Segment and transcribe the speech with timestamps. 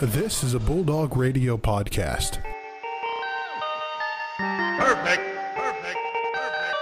[0.00, 2.42] This is a Bulldog Radio podcast.
[4.38, 5.20] Perfect.
[5.54, 5.98] Perfect.
[6.32, 6.32] Perfect.
[6.32, 6.74] Perfect.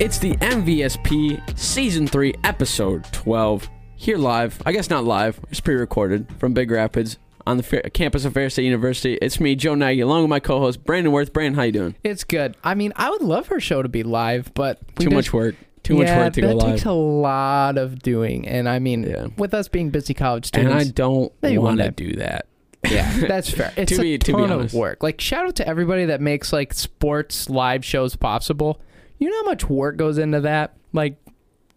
[0.00, 3.68] It's the MVSP Season 3, Episode 12.
[3.96, 4.62] Here live.
[4.64, 5.38] I guess not live.
[5.50, 9.14] It's pre recorded from Big Rapids on the Ferris, campus of Ferris State University.
[9.22, 11.32] It's me, Joe Nagy, along with my co host, Brandon Worth.
[11.32, 11.94] Brandon, how you doing?
[12.04, 12.56] It's good.
[12.64, 15.54] I mean, I would love her show to be live, but Too just- much work.
[15.82, 16.70] Too much work to go that live.
[16.74, 19.28] takes a lot of doing, and I mean, Yeah.
[19.38, 22.46] with us being busy college students, and I don't want to do that.
[22.90, 23.72] yeah, that's fair.
[23.76, 24.74] It's To a be- to ton honest.
[24.74, 25.04] of work.
[25.04, 28.80] Like, shout out to everybody that makes like sports live shows possible.
[29.20, 30.74] You know how much work goes into that?
[30.92, 31.18] Like,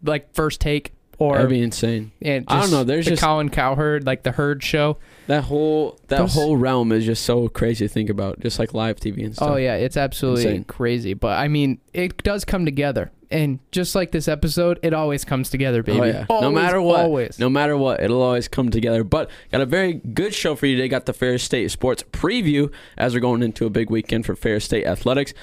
[0.04, 2.12] like first take or That'd be insane.
[2.22, 4.98] and I don't know, there's the just- Colin Cowherd, like the Herd show.
[5.28, 8.74] That whole that Those- whole realm is just so crazy to think about, just like
[8.74, 9.50] live TV and oh, stuff.
[9.52, 10.64] Oh yeah, it's absolutely Insane.
[10.64, 11.14] crazy.
[11.14, 15.50] But I mean, it does come together, and just like this episode, it always comes
[15.52, 16.00] together, baby.
[16.00, 16.26] Oh, yeah.
[16.30, 17.38] no Always, matter what, always.
[17.38, 19.04] no matter what, it'll always come together.
[19.04, 20.88] But got a very good show for you today.
[20.88, 24.66] Got the Ferris State Sports preview as we're going into a big weekend for Ferris
[24.66, 25.34] State athletics,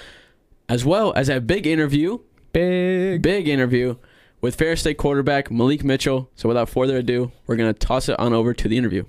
[0.68, 2.18] as well as a big interview,
[2.52, 3.22] big.
[3.22, 3.94] big interview
[4.40, 6.30] with Ferris State quarterback Mylik Mitchell.
[6.36, 9.04] So without further ado, we're gonna toss it on over to the interview.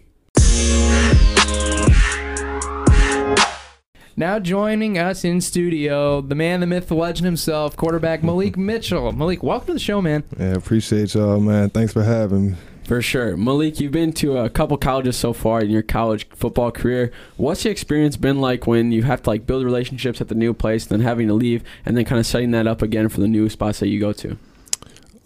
[4.19, 9.13] Now joining us in studio, the man, the myth, the legend himself, quarterback Mylik Mitchell.
[9.13, 10.23] Mylik, welcome to the show, man.
[10.39, 11.69] Yeah, appreciate y'all, man.
[11.69, 12.57] Thanks for having me.
[12.85, 13.35] For sure.
[13.35, 17.11] Mylik, you've been to a couple colleges so far in your college football career.
[17.35, 20.53] What's the experience been like when you have to like build relationships at the new
[20.53, 23.27] place, then having to leave, and then kind of setting that up again for the
[23.27, 24.37] new spots that you go to?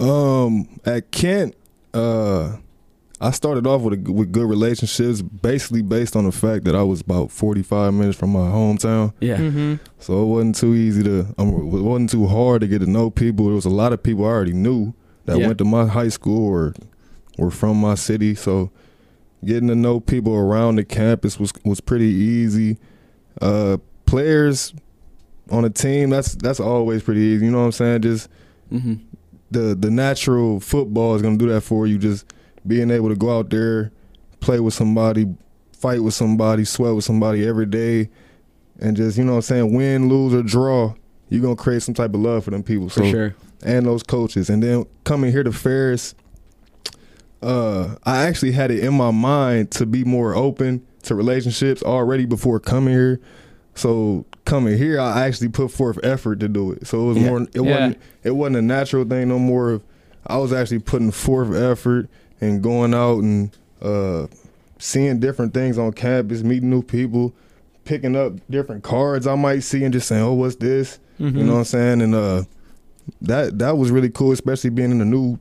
[0.01, 1.55] Um, at Kent,
[1.93, 2.57] uh,
[3.19, 6.81] I started off with a, with good relationships, basically based on the fact that I
[6.81, 9.13] was about 45 minutes from my hometown.
[9.19, 9.37] Yeah.
[9.37, 9.75] Mm-hmm.
[9.99, 13.11] So it wasn't too easy to, um, it wasn't too hard to get to know
[13.11, 13.45] people.
[13.45, 14.93] There was a lot of people I already knew
[15.25, 15.45] that Yeah.
[15.47, 16.73] went to my high school or
[17.37, 18.33] were from my city.
[18.33, 18.71] So
[19.45, 22.77] getting to know people around the campus was was pretty easy.
[23.39, 24.73] Uh, players
[25.51, 27.45] on a team, that's that's always pretty easy.
[27.45, 28.01] You know what I'm saying?
[28.01, 28.29] Just
[28.71, 28.93] Mm-hmm.
[29.51, 31.97] The the natural football is gonna do that for you.
[31.97, 32.25] Just
[32.65, 33.91] being able to go out there,
[34.39, 35.27] play with somebody,
[35.73, 38.09] fight with somebody, sweat with somebody every day,
[38.79, 40.93] and just you know what I'm saying, win, lose or draw,
[41.29, 42.89] you're gonna create some type of love for them people.
[42.89, 43.35] For sure.
[43.63, 44.49] and those coaches.
[44.49, 46.15] And then coming here to Ferris,
[47.41, 52.25] uh, I actually had it in my mind to be more open to relationships already
[52.25, 53.19] before coming here.
[53.75, 56.87] So coming here, I actually put forth effort to do it.
[56.87, 57.29] So it was Yeah.
[57.29, 57.41] more.
[57.41, 57.61] It Yeah.
[57.61, 57.97] wasn't.
[58.23, 59.71] It wasn't a natural thing no more.
[59.71, 59.83] Of
[60.27, 62.07] I was actually putting forth effort
[62.39, 63.49] and going out and
[63.81, 64.27] uh,
[64.79, 67.33] seeing different things on campus, meeting new people,
[67.85, 71.37] picking up different cards I might see, and just saying, "Oh, what's this?" Mm-hmm.
[71.37, 72.01] You know what I'm saying?
[72.01, 72.43] And uh,
[73.21, 75.37] that that was really cool, especially being in a new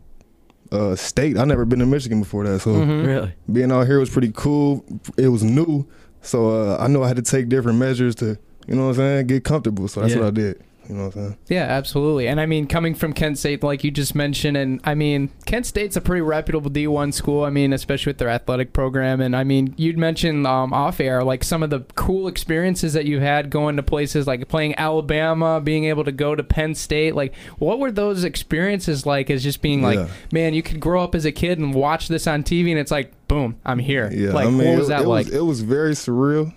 [0.73, 1.37] uh, state.
[1.37, 3.07] I never been to Michigan before that, so Mhm.
[3.07, 3.33] Really?
[3.53, 4.85] being out here was pretty cool.
[5.17, 5.85] It was new,
[6.23, 8.39] so uh, I know I had to take different measures to,
[8.71, 9.89] you know what I'm saying, get comfortable.
[9.89, 10.21] So that's Yeah.
[10.21, 10.61] what I did.
[10.89, 11.37] You know what I'm saying?
[11.49, 12.27] Yeah, absolutely.
[12.27, 15.67] And I mean, coming from Kent State, like you just mentioned, and I mean, Kent
[15.67, 17.45] State's a pretty reputable D1 school.
[17.45, 19.21] I mean, especially with their athletic program.
[19.21, 23.05] And I mean, you'd mentioned um, off air, like some of the cool experiences that
[23.05, 27.15] you had going to places like playing Alabama, being able to go to Penn State.
[27.15, 30.09] Like, what were those experiences like as just being like, Yeah.
[30.33, 32.91] man, you could grow up as a kid and watch this on TV and it's
[32.91, 34.11] like, boom, I'm here.
[34.13, 35.27] Yeah, Like, I mean, what was it, that it like?
[35.27, 36.53] Was, it was very surreal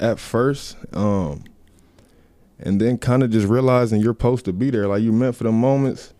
[0.00, 1.44] at first, um,
[2.58, 5.44] and then kind of just realizing you're supposed to be there, like you meant for
[5.44, 6.12] the moments.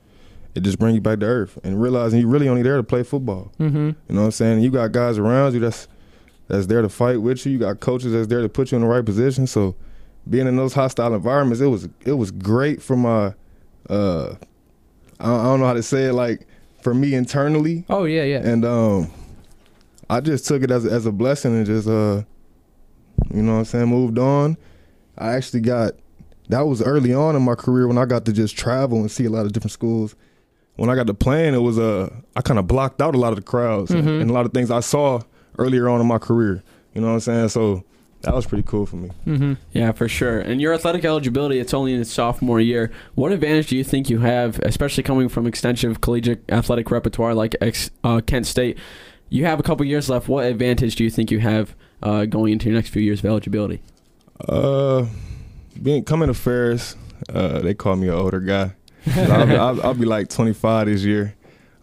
[0.55, 3.03] It just brings you back to earth, and realizing you're really only there to play
[3.05, 3.53] football.
[3.59, 3.77] mm-hmm.
[3.77, 4.61] You know what I'm saying?
[4.61, 5.87] You got guys around you that's
[6.49, 7.53] that's there to fight with you.
[7.53, 9.47] You got coaches that's there to put you in the right position.
[9.47, 9.77] So
[10.29, 13.35] being in those hostile environments, it was it was great for my
[13.89, 14.35] uh
[15.21, 16.47] I I don't know how to say it like
[16.83, 18.39] for me internally Oh, yeah, yeah.
[18.41, 19.11] and um
[20.09, 22.23] I just took it as as a blessing and just uh
[23.33, 24.57] you know what I'm saying moved on.
[25.19, 25.93] I actually got
[26.49, 29.25] that was early on in my career when I got to just travel and see
[29.27, 30.15] a lot of different schools.
[30.77, 33.31] When I got to playing, it was uh I kind of blocked out a lot
[33.31, 34.23] of the crowds and, Mhm.
[34.23, 35.21] and a lot of things I saw
[35.59, 36.63] earlier on in my career.
[36.95, 37.49] You know what I'm saying?
[37.51, 37.85] So
[38.23, 39.11] that was pretty cool for me.
[39.27, 39.55] mm-hmm.
[39.73, 40.41] Yeah, for sure.
[40.41, 42.91] And your athletic eligibility, it's only in its sophomore year.
[43.15, 47.57] What advantage do you think you have, especially coming from extensive collegiate athletic repertoire like
[47.63, 48.77] ex, uh, Kent State?
[49.31, 50.29] You have a couple years left.
[50.29, 53.27] What advantage do you think you have uh, going into your next few years of
[53.27, 53.83] eligibility?
[54.49, 55.07] Uh,
[55.83, 56.97] being coming to Ferris,
[57.29, 58.73] uh, they call me an older guy.
[59.07, 61.35] I'll, be, I'll, I'll be like 25 this year,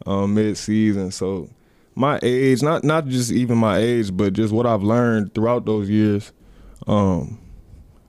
[0.06, 1.12] um, mid season.
[1.12, 1.50] So
[1.96, 5.90] my age, not not just even my age, but just what I've learned throughout those
[5.90, 6.32] years.
[6.88, 7.40] um,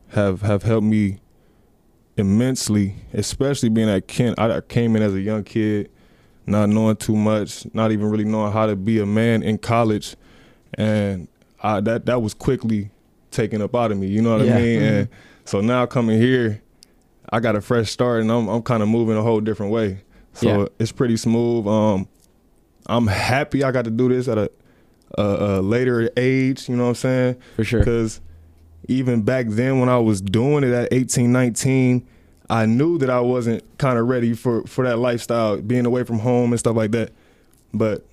[0.09, 1.21] have have helped me
[2.17, 4.39] immensely, especially being at Kent.
[4.39, 5.91] I I came in as a young kid,
[6.47, 10.17] not knowing too much, not even really knowing how to be a man in college,
[10.75, 11.29] and
[11.63, 12.91] I, that that was quickly
[13.31, 14.07] taken up out of me.
[14.07, 14.57] You know what Yeah.
[14.57, 14.83] I mean?
[14.83, 15.09] And
[15.45, 16.63] so now coming here,
[17.31, 20.03] I got a fresh start, and I'm I'm kind of moving a whole different way.
[20.35, 20.67] So Yeah.
[20.79, 21.67] it's pretty smooth.
[21.67, 22.09] Um,
[22.87, 24.51] I'm happy I got to do this at a,
[25.19, 26.69] a, a later age.
[26.69, 27.37] You know what I'm saying?
[27.57, 27.81] For sure.
[27.81, 28.21] Because
[28.87, 32.07] even back then, when I was doing it at 18, 19,
[32.49, 36.21] I knew that I wasn't kind of ready for for that lifestyle, being away from
[36.21, 37.11] home and stuff like that.
[37.75, 38.07] But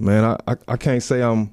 [0.00, 1.52] man, I, I, I can't say I'm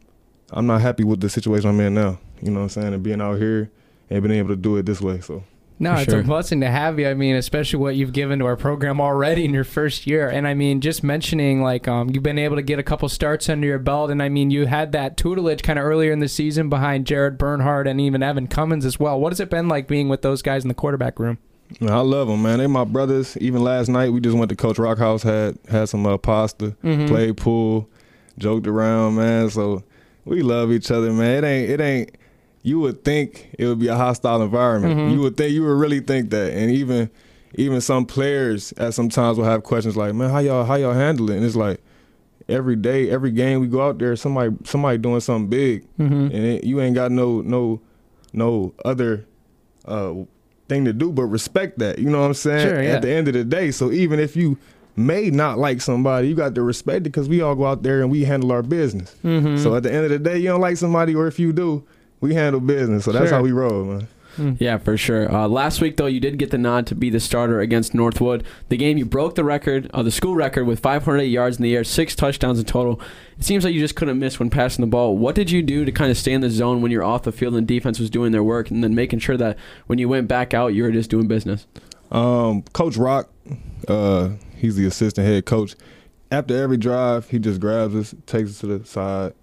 [0.51, 2.19] I'm not happy with the situation I'm in now.
[2.41, 2.93] You know what I'm saying?
[2.93, 3.71] And being out here
[4.09, 5.19] and being able to do it this way.
[5.21, 5.43] So
[5.79, 6.19] No, For it's sure.
[6.19, 7.07] a blessing to have you.
[7.07, 10.27] I mean, especially what you've given to our program already in your first year.
[10.29, 13.47] And I mean, just mentioning like um, you've been able to get a couple starts
[13.49, 16.27] under your belt, and I mean, you had that tutelage kind of earlier in the
[16.27, 19.19] season behind Jared Bernhardt and even Evan Cummins as well.
[19.19, 21.37] What has it been like being with those guys in the quarterback room?
[21.81, 22.59] I love them, man.
[22.59, 23.37] They're my brothers.
[23.37, 26.75] Even last night, we just went to Coach Rock House, had had some uh, pasta,
[26.83, 27.07] Mhm.
[27.07, 27.87] played pool,
[28.37, 29.49] joked around, man.
[29.49, 29.81] So
[30.25, 31.43] we love each other, man.
[31.43, 32.17] It ain't it ain't.
[32.63, 34.95] You would think it would be a hostile environment.
[34.99, 35.13] Mhm.
[35.13, 37.09] You would think you would really think that, and even
[37.55, 40.93] even some players at some times will have questions like, "Man, how y'all how y'all
[40.93, 41.79] handle it?" And it's like
[42.47, 46.13] every day, every game we go out there, somebody somebody doing something big, Mm-hmm.
[46.13, 47.81] and it, you ain't got no no
[48.33, 49.25] no other
[49.85, 50.13] uh,
[50.69, 51.97] thing to do but respect that.
[51.99, 52.67] You know what I'm saying?
[52.69, 52.89] Sure, yeah.
[52.91, 54.57] At the end of the day, so even if you
[54.95, 58.01] may not like somebody, you got to respect it because we all go out there
[58.01, 59.15] and we handle our business.
[59.23, 59.57] Mm-hmm.
[59.57, 61.83] So at the end of the day, you don't like somebody, or if you do,
[62.19, 63.05] we handle business.
[63.05, 63.37] So that's Sure.
[63.37, 64.07] how we roll, man.
[64.59, 65.29] Yeah, for sure.
[65.29, 68.45] Uh, last week, though, you did get the nod to be the starter against Northwood.
[68.69, 71.75] The game you broke the record, uh, the school record, with 508 yards in the
[71.75, 73.01] air, six touchdowns in total.
[73.37, 75.17] It seems like you just couldn't miss when passing the ball.
[75.17, 77.33] What did you do to kind of stay in the zone when you're off the
[77.33, 79.57] field and defense was doing their work, and then making sure that
[79.87, 81.67] when you went back out, you were just doing business?
[82.09, 83.29] Um, coach Rock,
[83.87, 85.75] uh, he's the assistant head coach.
[86.31, 89.33] After every drive, he just grabs us, takes us to the side,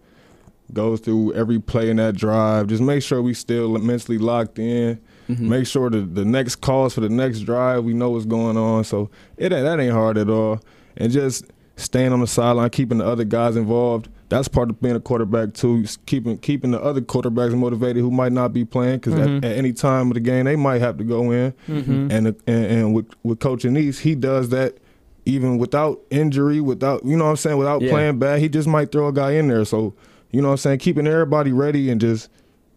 [0.73, 2.67] goes through every play in that drive.
[2.69, 4.99] Just make sure we still mentally locked in.
[5.29, 5.41] Mhm.
[5.41, 8.85] Make sure the the next calls for the next drive, we know what's going on.
[8.85, 10.61] So it that ain't hard at all.
[10.97, 11.45] And just
[11.77, 14.09] staying on the sideline, keeping the other guys involved.
[14.29, 15.85] That's part of being a quarterback too.
[16.07, 19.39] Keeping keeping the other quarterbacks motivated who might not be playing because Mhm.
[19.39, 21.53] at, at any time of the game they might have to go in.
[21.69, 22.11] Mm-hmm.
[22.11, 24.77] And, and and with with Coach Annese, he does that
[25.25, 27.91] even without injury, without you know what I'm saying, without Yeah.
[27.91, 28.41] playing bad.
[28.41, 29.65] He just might throw a guy in there.
[29.65, 29.95] So
[30.31, 32.29] you know what I'm saying, keeping everybody ready and just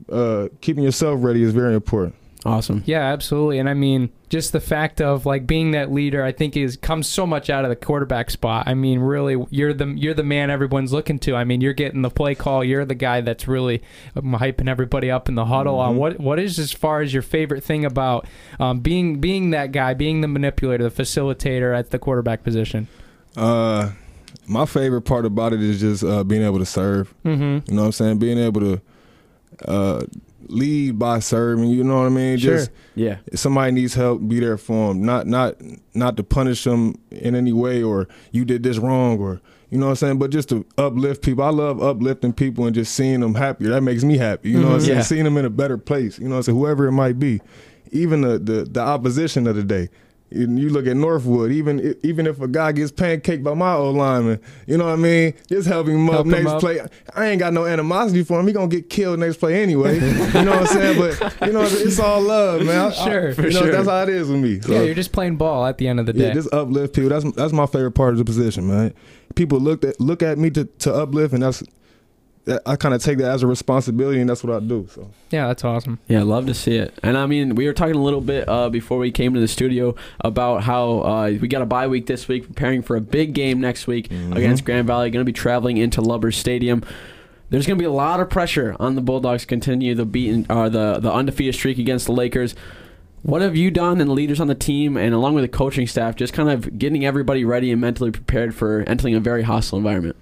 [0.09, 2.15] uh, keeping yourself ready is very important.
[2.43, 2.81] Awesome.
[2.87, 3.59] Yeah, absolutely.
[3.59, 7.07] And I mean, just the fact of like being that leader, I think is comes
[7.07, 8.67] so much out of the quarterback spot.
[8.67, 11.35] I mean, really, you're the you're the man everyone's looking to.
[11.35, 12.63] I mean, you're getting the play call.
[12.63, 13.83] You're the guy that's really
[14.15, 15.77] um, hyping everybody up in the huddle.
[15.77, 15.97] On Mhm.
[15.97, 18.25] what what is as far as your favorite thing about
[18.59, 22.87] um, being being that guy, being the manipulator, the facilitator at the quarterback position.
[23.37, 23.91] Uh,
[24.47, 27.13] my favorite part about it is just uh, being able to serve.
[27.23, 27.69] Mm-hmm.
[27.69, 28.17] You know what I'm saying?
[28.17, 28.81] Being able to
[29.67, 30.03] uh,
[30.51, 31.69] lead by serving.
[31.69, 32.37] You know what I mean?
[32.37, 32.57] Sure.
[32.57, 33.17] Just Yeah.
[33.27, 35.03] if somebody needs help, be there for them.
[35.05, 35.55] Not not
[35.93, 39.85] not to punish them in any way or you did this wrong or you know
[39.85, 40.19] what I'm saying.
[40.19, 41.43] But just to uplift people.
[41.43, 43.69] I love uplifting people and just seeing them happier.
[43.69, 44.49] That makes me happy.
[44.49, 44.85] You know what I'm Mhm.
[44.85, 44.97] saying?
[44.97, 45.03] Yeah.
[45.03, 46.19] Seeing them in a better place.
[46.19, 46.57] You know what I'm saying?
[46.57, 47.39] Whoever it might be,
[47.91, 49.89] even the the, the opposition of the day.
[50.33, 53.97] You you look at Northwood, even even if a guy gets pancaked by my old
[53.97, 55.33] lineman, you know what I mean?
[55.49, 56.59] Just helping him up Help him next up.
[56.61, 56.79] play.
[57.15, 58.47] I ain't got no animosity for him.
[58.47, 59.95] He gonna get killed next play anyway.
[59.99, 60.01] you
[60.45, 60.97] know what I'm saying?
[61.19, 62.77] But you know, it's all love, man.
[62.79, 63.71] I- I- Sure, for you know, sure.
[63.71, 64.61] That's how it is with me.
[64.61, 66.27] So, Yeah, you're just playing ball at the end of the day.
[66.27, 67.09] yeah, just uplift people.
[67.09, 68.93] That's that's my favorite part of the position, man.
[69.35, 71.67] People look at look at me to, to uplift, and that's that,
[72.65, 74.87] I kind of take that as a responsibility, and that's what I do.
[74.93, 75.99] So yeah, that's awesome.
[76.07, 76.93] Yeah, love to see it.
[77.03, 79.47] And I mean, we were talking a little bit uh, before we came to the
[79.47, 83.33] studio about how uh, we got a bye week this week, preparing for a big
[83.33, 84.35] game next week Mhm.
[84.35, 85.09] against Grand Valley.
[85.11, 86.83] Going to be traveling into Lubbers Stadium.
[87.51, 90.45] There's going to be a lot of pressure on the Bulldogs to continue the beaten
[90.49, 92.55] or the the undefeated streak against the Lakers.
[93.23, 95.85] What have you done and the leaders on the team and along with the coaching
[95.85, 99.77] staff, just kind of getting everybody ready and mentally prepared for entering a very hostile
[99.77, 100.15] environment?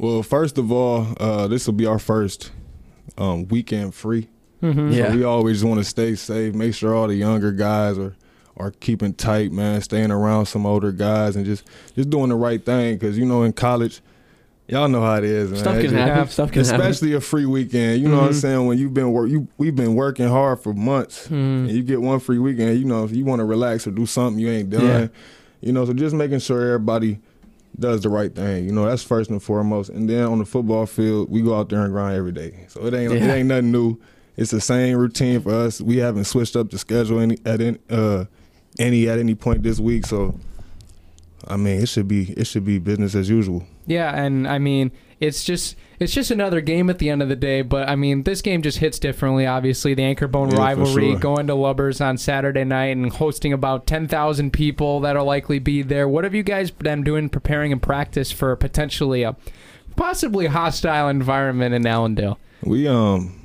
[0.00, 2.52] Well, first of all, uh, this will be our first
[3.18, 4.28] um, weekend free.
[4.62, 4.92] Mm-hmm.
[4.92, 5.10] Yeah.
[5.10, 8.16] So we always want to stay safe, make sure all the younger guys are
[8.56, 11.64] are keeping tight, man, staying around some older guys and just
[11.94, 14.00] just doing the right thing because you know in college,
[14.68, 15.60] y'all know how it is, man.
[15.60, 16.28] Stuff can just- happen.
[16.30, 16.80] Stuff can happen.
[16.80, 18.40] Especially a free weekend, you know what I'm Mhm.
[18.40, 18.66] saying?
[18.66, 21.34] When you've been work, you we've been working hard for months, Mm-hmm.
[21.34, 22.78] and you get one free weekend.
[22.78, 25.06] You know, if you want to relax or do something you ain't done, Yeah.
[25.60, 25.84] you know.
[25.84, 27.18] So just making sure everybody
[27.78, 28.64] does the right thing.
[28.64, 29.90] You know, that's first and foremost.
[29.90, 32.66] And then on the football field, we go out there and grind every day.
[32.68, 33.98] So it ain't it ain't nothing new.
[34.36, 35.80] it's the same routine for us.
[35.80, 38.24] We haven't switched up the schedule any at any, uh,
[38.78, 40.06] any at any point this week.
[40.06, 40.38] So,
[41.46, 43.66] I mean, it should be it should be business as usual.
[43.86, 47.36] Yeah, and I mean, it's just it's just another game at the end of the
[47.36, 47.62] day.
[47.62, 49.46] But I mean, this game just hits differently.
[49.46, 51.18] Obviously, the Anchor Bone Yeah, rivalry sure.
[51.18, 55.82] going to Lubbers on Saturday night and hosting about ten thousand people that'll likely be
[55.82, 56.08] there.
[56.08, 59.36] What have you guys been doing, preparing and practice for potentially a
[59.96, 62.38] possibly hostile environment in Allendale?
[62.62, 63.39] We um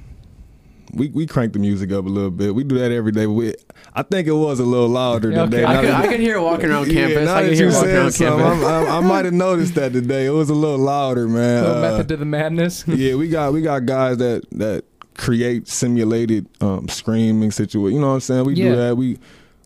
[0.95, 2.55] we we crank the music up a little bit.
[2.55, 3.25] We do that every day.
[3.25, 3.53] But we,
[3.93, 5.63] I think it was a little louder Yeah, today.
[5.63, 5.65] okay.
[5.65, 7.25] I could, that- I could hear it walking around campus.
[7.25, 8.65] now I could hear walking around something, campus.
[8.65, 10.25] I'm- I, I might have noticed that today.
[10.25, 11.63] It was a little louder, man.
[11.63, 12.83] Little Uh, method to the madness.
[12.87, 14.83] yeah, we got we got guys that that
[15.17, 17.95] create simulated um, screaming situation.
[17.95, 18.45] You know what I'm saying?
[18.45, 18.69] We Yeah.
[18.69, 18.97] do that.
[18.97, 19.19] We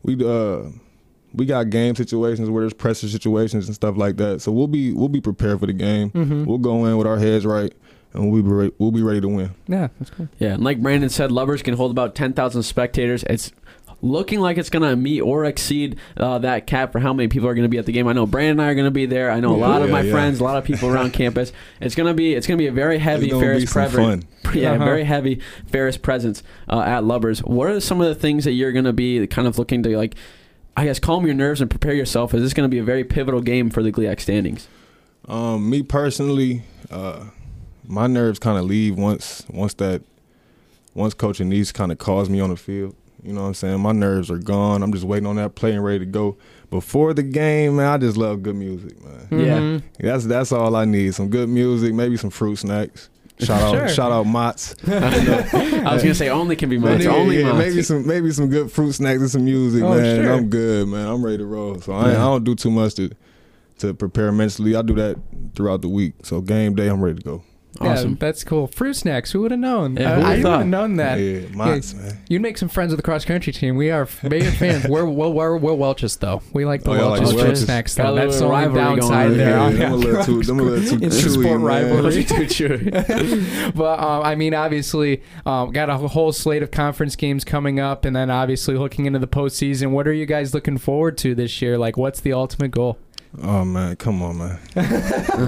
[0.04, 0.70] we uh
[1.34, 4.42] we got game situations where there's pressure situations and stuff like that.
[4.42, 6.10] So we'll be we'll be prepared for the game.
[6.12, 6.46] Mhm.
[6.46, 7.72] We'll go in with our heads right,
[8.14, 9.52] and we'll be re- we'll be ready to win.
[9.68, 10.28] Yeah, that's cool.
[10.40, 13.24] Yeah, and like Brandon said, Lubbers can hold about 10,000 spectators.
[13.30, 13.52] It's
[14.02, 17.50] looking like it's going to meet or exceed uh, that cap for how many people
[17.50, 18.08] are going to be at the game.
[18.08, 19.30] I know Brandon and I are going to be there.
[19.30, 20.12] I know a Yeah, lot of yeah, my yeah.
[20.14, 21.52] friends, a lot of people around campus.
[21.82, 24.26] It's going to be it's going to be a very heavy Ferris presence.
[24.54, 24.86] Yeah, Uh-huh.
[24.86, 27.40] very heavy Ferris presence uh, at Lubbers.
[27.44, 29.96] What are some of the things that you're going to be kind of looking to
[29.98, 30.16] like
[30.78, 32.34] I guess calm your nerves and prepare yourself.
[32.34, 34.70] Is this going to be a very pivotal game for the GLIAC standings?
[35.28, 37.26] Um, me personally, uh,
[37.90, 40.02] my nerves kind of leave once once that
[40.94, 42.96] once Coach Annese kind of calls me on the field.
[43.22, 43.82] You know what I'm saying?
[43.82, 44.82] My nerves are gone.
[44.82, 46.38] I'm just waiting on that play and ready to go.
[46.70, 49.28] Before the game, man, I just love good music, man.
[49.32, 49.58] Yeah.
[49.60, 49.84] Mhm.
[50.00, 51.14] That's that's all I need.
[51.16, 53.10] Some good music, maybe some fruit snacks.
[53.42, 53.90] Shout out, Sure.
[53.90, 54.76] shout out Mott's.
[54.88, 55.00] I
[55.94, 56.96] was going to say only can be mine.
[56.98, 57.58] It's Yeah, only yeah, mine.
[57.60, 60.24] maybe some maybe some good fruit snacks and some music, Oh, man.
[60.24, 60.34] sure.
[60.34, 61.08] I'm good, man.
[61.08, 61.80] I'm ready to roll.
[61.80, 62.18] So I, Yeah.
[62.18, 63.10] I don't do too much to
[63.80, 64.76] to prepare mentally.
[64.76, 65.18] I do that
[65.56, 66.14] throughout the week.
[66.24, 67.44] So game day, I'm ready to go.
[67.80, 68.12] Awesome.
[68.12, 68.68] Yeah, that's cool.
[68.68, 69.32] Fruit snacks.
[69.32, 69.96] Who would have known?
[69.96, 71.16] Yeah, I, who would've I wouldn't have known that.
[71.20, 72.20] Yeah, Mott's, man.
[72.28, 73.76] You'd make some friends with the cross country team.
[73.76, 74.88] We are major fans.
[74.88, 76.42] We're we're, we're, we're Welch's though.
[76.54, 77.64] We like the Oh, y'all like Welch's the fruit Welch's.
[77.66, 77.96] snacks.
[77.96, 78.14] Got a Though.
[78.14, 79.50] little That's the only rivalry going downside on there.
[79.50, 81.62] Yeah, Oh, them a little too, them a little too It's a chewy, sport man.
[81.62, 82.26] rivalry.
[83.76, 88.06] but um, I mean, obviously, um, got a whole slate of conference games coming up,
[88.06, 89.92] and then obviously looking into the postseason.
[89.92, 91.78] What are you guys looking forward to this year?
[91.78, 92.98] Like, what's the ultimate goal?
[93.42, 94.60] Oh man, come on, man.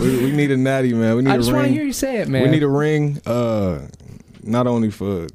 [0.01, 1.15] we, we need a natty, man.
[1.15, 2.43] We need I just want to hear you say it, man.
[2.43, 3.19] We need a ring.
[3.25, 3.87] Uh,
[4.43, 5.27] not only for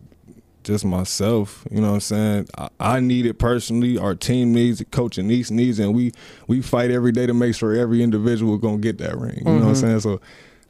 [0.63, 2.49] just myself, you know what I'm saying.
[2.57, 3.99] I, I need it personally.
[3.99, 4.91] Our team needs it.
[4.93, 6.13] Coach Annese needs, it, and we
[6.47, 9.39] we fight every day to make sure every individual gonna get that ring.
[9.39, 9.81] You know what I'm Mhm.
[9.81, 10.01] saying.
[10.01, 10.21] So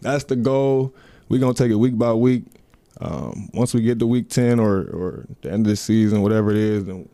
[0.00, 0.94] that's the goal.
[1.28, 2.44] We're gonna take it week by week.
[3.00, 6.50] Um, once we get to week ten or or the end of the season, whatever
[6.50, 7.06] it is, then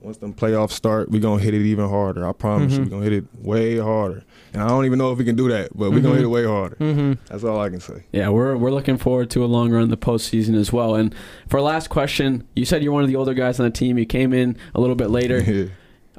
[0.00, 2.26] once them playoffs start, we're gonna hit it even harder.
[2.26, 2.84] I promise you, Mhm.
[2.84, 4.22] we're gonna hit it way harder.
[4.52, 6.28] And I don't even know if we can do that, but we're gonna hit it
[6.28, 6.76] way harder.
[6.76, 7.12] Mm-hmm.
[7.28, 8.04] That's all I can say.
[8.12, 10.94] Yeah, we're we're looking forward to a long run in the postseason as well.
[10.94, 11.14] And
[11.48, 13.98] for our last question, you said you're one of the older guys on the team.
[13.98, 15.40] You came in a little bit later.
[15.48, 15.64] Yeah.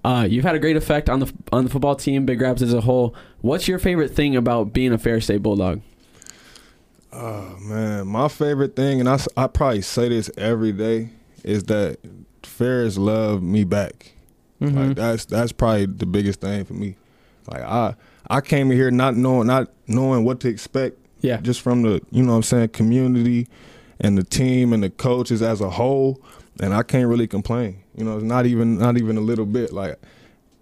[0.05, 2.73] Uh, you've had a great effect on the on the football team, Big Rapids as
[2.73, 3.13] a whole.
[3.41, 5.81] What's your favorite thing about being a Ferris State Bulldog?
[7.11, 11.09] Oh man, my favorite thing, and I, I probably say this every day,
[11.43, 11.97] is that
[12.49, 14.13] Ferris love me back.
[14.61, 14.77] Mm-hmm.
[14.77, 16.95] Like that's that's probably the biggest thing for me.
[17.49, 17.95] Like I
[18.29, 22.01] I came in here not knowing not knowing what to expect Yeah, just from the
[22.11, 23.47] you know what I'm saying community
[23.99, 26.21] and the team and the coaches as a whole,
[26.61, 27.81] and I can't really complain.
[27.95, 29.71] You know, it's not even not even a little bit.
[29.71, 29.99] Like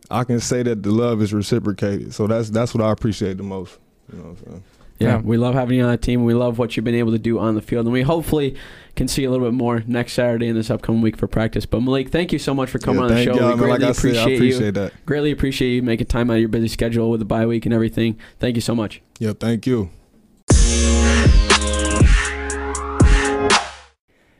[0.09, 2.13] I can say that the love is reciprocated.
[2.13, 3.79] So that's that's what I appreciate the most.
[4.11, 4.61] You know what
[4.99, 5.17] yeah, Yeah.
[5.21, 6.23] We love having you on the team.
[6.23, 8.55] We love what you've been able to do on the field, and we hopefully
[8.95, 11.65] can see a little bit more next Saturday and this upcoming week for practice.
[11.67, 13.35] But Mylik, thank you so much for coming Yeah, on the show.
[13.35, 13.57] y'all, we man.
[13.57, 14.35] greatly Like I said, appreciate, I you.
[14.35, 15.05] appreciate that.
[15.05, 17.73] Greatly appreciate you making time out of your busy schedule with the bye week and
[17.73, 18.17] everything.
[18.39, 19.01] Thank you so much.
[19.19, 19.89] Yeah, thank you.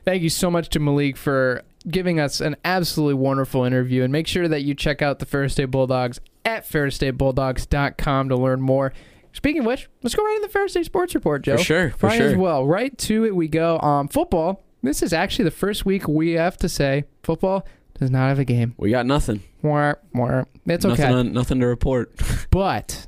[0.04, 4.02] Thank you so much to Mylik for giving us an absolutely wonderful interview.
[4.02, 8.60] And make sure that you check out the Ferris State Bulldogs at ferrisstatebulldogs.com to learn
[8.62, 8.94] more.
[9.38, 11.58] Speaking of which, let's go right into the State Sports Report, Joe.
[11.58, 12.30] For sure, for sure.
[12.30, 12.66] as well.
[12.66, 13.78] Right to it we go.
[13.78, 14.64] Um, football.
[14.82, 17.64] This is actually the first week we have to say football
[18.00, 18.74] does not have a game.
[18.78, 19.44] We got nothing.
[19.62, 20.44] Mwah, mwah.
[20.66, 21.14] It's nothing, okay.
[21.14, 22.12] on, nothing to report.
[22.50, 23.06] but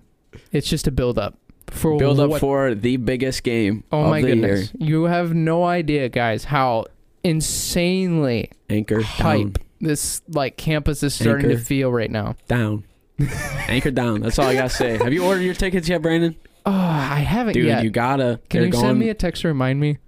[0.53, 4.21] it's just a build up for Build up what for the biggest game Oh my
[4.21, 4.73] goodness.
[4.79, 4.89] year.
[4.89, 6.85] You have no idea, guys, how
[7.25, 11.59] insanely Anchor hype down, this like campus is starting Anchor.
[11.59, 12.37] to feel right now.
[12.47, 12.85] down.
[13.69, 14.21] Anchor down.
[14.21, 14.99] That's all I gotta say.
[14.99, 16.37] Have you ordered your tickets yet, Brandon?
[16.67, 17.83] Oh, I haven't Dude, yet.
[17.85, 18.41] you gotta.
[18.49, 19.99] Can they're you going, send me a text to remind me?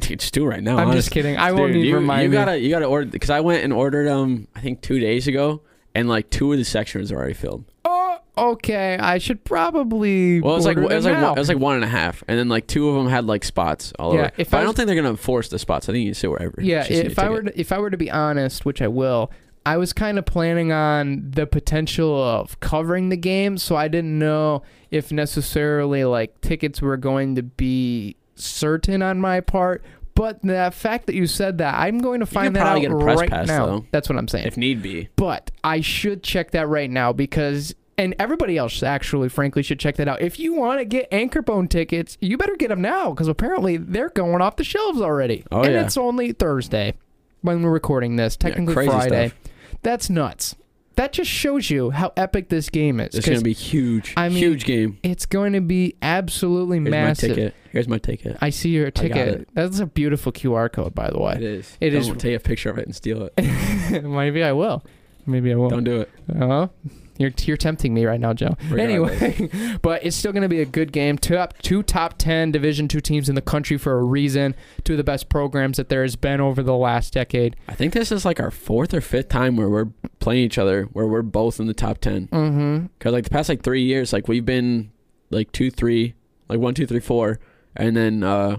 [0.00, 0.76] Just do right now.
[0.76, 1.36] I'm just kidding.
[1.36, 2.34] I won't Dude, need you, remind you me.
[2.34, 5.62] gotta you gotta order because I went and ordered um I think two days ago
[5.94, 7.64] and like two of the sections are already filled.
[7.84, 10.40] oh, okay, I should probably.
[10.40, 12.24] Well, it was like it was like one, it was like one and a half,
[12.26, 14.30] and then like two of them had like spots all Yeah, over.
[14.36, 15.88] if but I I, don't think they're gonna enforce the spots.
[15.88, 16.56] I think you can sit wherever.
[16.60, 19.30] Yeah, if I were to, if I were to be honest, which I will,
[19.66, 24.18] I was kind of planning on the potential of covering the game, so I didn't
[24.18, 29.82] know if necessarily like tickets were going to be certain on my part.
[30.14, 32.98] But the fact that you said that, I'm going to find that out get a
[32.98, 33.66] press right pass, now.
[33.66, 33.86] though.
[33.90, 34.46] That's what I'm saying.
[34.46, 35.08] if need be.
[35.16, 37.74] but I should check that right now because.
[37.96, 40.20] And everybody else, actually, frankly, should check that out.
[40.20, 43.76] If you want to get Anchor Bone tickets, you better get them now because apparently
[43.76, 45.44] they're going off the shelves already.
[45.52, 45.84] Oh, and yeah.
[45.84, 46.94] it's only Thursday
[47.42, 48.36] when we're recording this.
[48.36, 49.28] Technically crazy Friday.
[49.28, 49.38] stuff.
[49.84, 50.56] That's nuts.
[50.96, 53.14] That just shows you how epic this game is.
[53.14, 54.14] It's 'cause gonna be huge.
[54.16, 54.98] I mean, huge game.
[55.02, 56.90] It's going to be absolutely massive.
[56.92, 57.30] Here's massive.
[57.30, 57.54] my ticket.
[57.72, 58.36] Here's my ticket.
[58.40, 59.28] I see your ticket.
[59.42, 59.48] it.
[59.54, 61.34] That's a beautiful QR code, by the way.
[61.34, 61.76] it is.
[61.80, 64.04] It Don't is- take a picture of it and steal it.
[64.04, 64.84] Maybe I will.
[65.26, 65.70] Maybe I won't.
[65.72, 66.10] Don't do it.
[66.40, 66.68] Uh,
[67.16, 68.56] you're you're tempting me right now, Joe.
[68.68, 69.22] Regardless.
[69.22, 71.16] Anyway, but it's still going to be a good game.
[71.16, 74.54] Top two top ten Division two teams in the country for a reason.
[74.82, 77.56] Two of the best programs that there has been over the last decade.
[77.68, 80.84] I think this is like our fourth or fifth time where we're playing each other,
[80.84, 82.28] where we're both in the top ten.
[82.28, 82.86] Mm-hmm.
[82.98, 84.90] Cause like the past like three years, like we've been
[85.30, 86.14] like two, three,
[86.48, 87.38] like one, two, three, four,
[87.76, 88.58] and then uh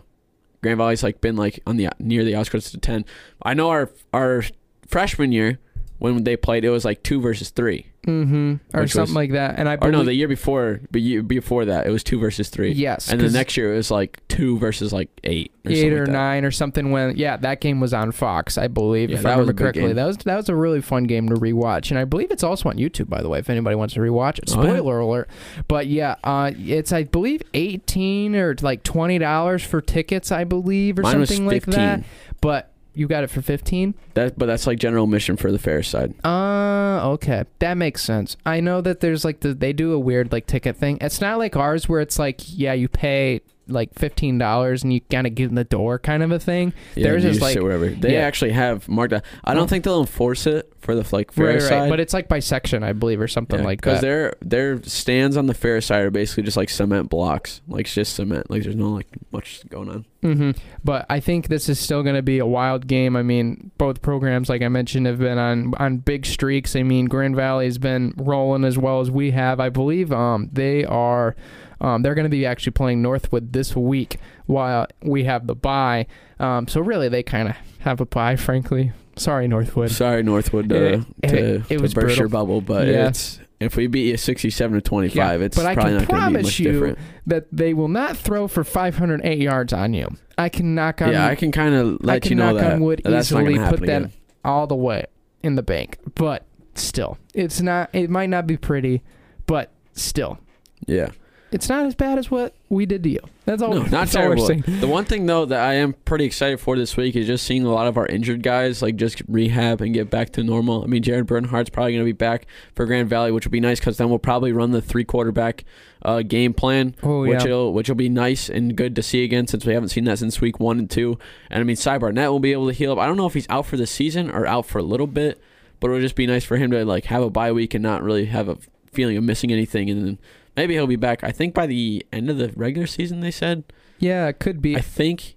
[0.62, 3.06] Grand Valley's like been like on the near the outskirts to ten.
[3.44, 4.44] I know our our
[4.88, 5.60] freshman year
[5.98, 7.88] when they played, it was like two versus three.
[8.06, 8.56] Mm-hmm.
[8.78, 9.58] Or something was- like that.
[9.58, 12.72] And I Or no, the year before, but before that, it was two versus three.
[12.72, 15.94] yes, And the next year it was like two versus like eight, or eight something
[15.94, 16.12] or like that.
[16.12, 16.92] nine or something.
[16.92, 19.64] When yeah, that game was on Fox, I believe, Yeah, if I that was remember
[19.64, 19.94] correctly.
[19.94, 22.70] That was that was a really fun game to rewatch, and I believe it's also
[22.70, 24.52] on YouTube, by the way, if anybody wants to rewatch it.
[24.56, 24.70] Oh, yeah.
[24.70, 25.28] Spoiler alert!
[25.68, 31.00] But yeah, uh, it's I believe eighteen or like twenty dollars for tickets, I believe,
[31.00, 32.04] or Mine was something like that.
[32.40, 33.96] But you got it for fifteen.
[34.14, 36.14] That, but that's like general mission for the Ferris side.
[36.26, 38.38] Uh, okay, that makes sense.
[38.46, 40.98] I know that there's like the they do a weird like ticket thing.
[41.02, 45.02] It's not like ours where it's like yeah, you pay like fifteen dollars and you
[45.02, 46.74] kind of get in the door kind of a thing.
[46.96, 47.90] Yeah, you just like- wherever.
[47.90, 48.20] They yeah.
[48.20, 49.24] actually have marked out.
[49.44, 51.80] I don't think they'll enforce it for the like Ferris right, side.
[51.82, 51.90] right.
[51.90, 53.86] But it's like by section, I believe, or something like that.
[53.88, 57.86] because their their stands on the Ferris side are basically just like cement blocks, like
[57.86, 58.50] it's just cement.
[58.52, 60.06] Like there's no like much going on.
[60.22, 60.52] hmm
[60.84, 63.16] But I think this is still going to be a wild game.
[63.16, 66.76] I mean, both programs, like I mentioned, have been on on big streaks.
[66.76, 69.60] I mean, Grand Valley has been rolling as well as we have.
[69.60, 71.36] I believe um they are.
[71.82, 76.08] Um, they're going to be actually playing Northwood this week while we have the bye.
[76.40, 78.92] Um, so really, they kind of have a bye, frankly.
[79.18, 79.92] Sorry, Northwood.
[79.92, 83.08] Sorry, Northwood, uh, It- to, it- it to was burst your bubble, but Yeah.
[83.10, 86.22] it's if we beat you 67 to 25, it's but I probably can not going
[86.22, 86.98] to be promise much you different.
[87.26, 90.10] that they will not throw for 508 yards on you.
[90.38, 92.80] I can knock on Yeah, I can kind of let you know knock that on
[92.82, 94.12] wood that that's easily going to happen put that
[94.44, 95.06] all the way
[95.42, 95.98] in the bank.
[96.16, 97.90] But still, it's not.
[97.94, 99.02] It might not be pretty,
[99.48, 100.38] but still,
[100.86, 101.12] Yeah.
[101.56, 103.22] It's not as bad as what we did to you.
[103.46, 103.74] That's all.
[103.74, 104.80] No, not that's all we're terrible.
[104.82, 107.64] The one thing though that I am pretty excited for this week is just seeing
[107.64, 110.84] a lot of our injured guys like just rehab and get back to normal.
[110.84, 113.62] I mean, Jared Bernhardt's probably going to be back for Grand Valley, which will be
[113.62, 115.64] nice because then we'll probably run the three quarterback
[116.02, 117.52] uh, game plan, Oh which yeah.
[117.52, 120.20] will which will be nice and good to see again since we haven't seen that
[120.20, 121.18] since week one and two.
[121.50, 122.98] And I mean, Cy Barnett will be able to heal up.
[122.98, 125.40] I don't know if he's out for the season or out for a little bit,
[125.80, 128.04] but it'll just be nice for him to like have a bye week and not
[128.04, 128.58] really have a
[128.92, 130.20] feeling of missing anything, and then.
[130.56, 131.24] Maybe he'll be back.
[131.24, 133.64] I think by the end of the regular season, they said.
[134.00, 134.76] Yeah, it could be.
[134.76, 135.36] I think.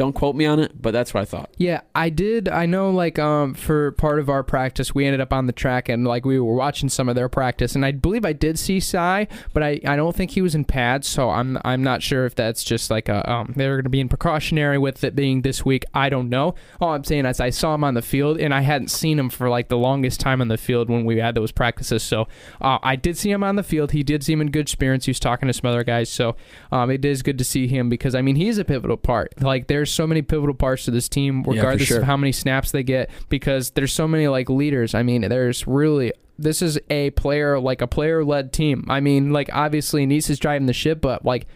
[0.00, 1.50] Don't quote me on it, but that's what I thought.
[1.58, 2.48] Yeah, I did.
[2.48, 5.90] I know, like, um, for part of our practice, we ended up on the track
[5.90, 8.80] and like we were watching some of their practice, and I believe I did see
[8.80, 12.24] Cy, but I, I don't think he was in pads, so I'm I'm not sure
[12.24, 15.42] if that's just like a um they're going to be in precautionary with it being
[15.42, 15.84] this week.
[15.92, 16.54] I don't know.
[16.80, 19.28] All I'm saying is I saw him on the field, and I hadn't seen him
[19.28, 22.02] for like the longest time on the field when we had those practices.
[22.02, 22.26] So
[22.62, 23.92] uh, I did see him on the field.
[23.92, 25.04] He did seem in good spirits.
[25.04, 26.36] He was talking to some other guys, so
[26.72, 29.42] um, it is good to see him because I mean he's a pivotal part.
[29.42, 31.98] Like there's so many pivotal parts to this team, regardless sure.
[31.98, 34.94] of how many snaps they get, because there's so many like leaders.
[34.94, 38.86] I mean, there's really this is a player like a player led team.
[38.88, 41.46] I mean, like obviously Nice is driving the ship, but like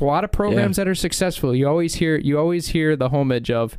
[0.00, 3.50] a lot of programs that are successful, you always hear you always hear the homage
[3.50, 3.78] of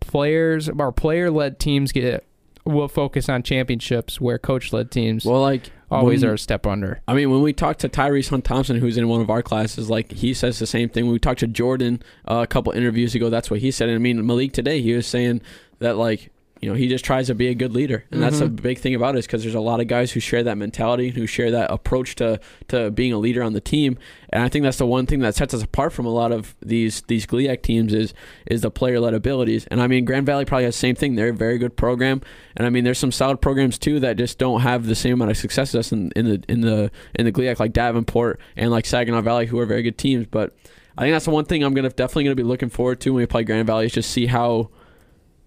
[0.00, 2.26] players or player led teams get
[2.64, 6.66] will focus on championships where coach led teams Well, like always when- are a step
[6.66, 7.00] under.
[7.08, 9.90] I mean, when we talked to Tyrese Hunt Thompson, who's in one of our classes,
[9.90, 11.04] like he says the same thing.
[11.04, 13.88] When we talked to Jordan uh, a couple interviews ago, that's what he said.
[13.88, 15.40] And I mean, Mylik today, he was saying
[15.78, 18.44] that like you know he just tries to be a good leader, and that's a
[18.44, 18.56] mm-hmm.
[18.56, 21.08] big thing about it is because there's a lot of guys who share that mentality,
[21.08, 23.96] who share that approach to to being a leader on the team,
[24.28, 26.54] and I think that's the one thing that sets us apart from a lot of
[26.60, 28.12] these these GLIAC teams is
[28.46, 29.66] is the player led abilities.
[29.70, 31.14] And I mean Grand Valley probably has the same thing.
[31.14, 32.20] They're a very good program,
[32.56, 35.30] and I mean there's some solid programs too that just don't have the same amount
[35.30, 38.70] of success as us in, in the in the in the GLIAC like Davenport and
[38.70, 40.54] like Saginaw Valley, who are very good teams, but.
[40.98, 43.22] I think that's the one thing I'm gonna definitely gonna be looking forward to when
[43.22, 44.70] we play Grand Valley is just see how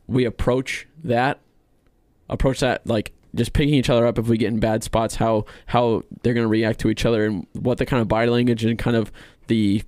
[0.07, 1.39] we approach that,
[2.29, 5.45] approach that like just picking each other up if we get in bad spots, how
[5.67, 8.77] how they're gonna react to each other and what the kind of body language and
[8.77, 9.11] kind of
[9.47, 9.83] the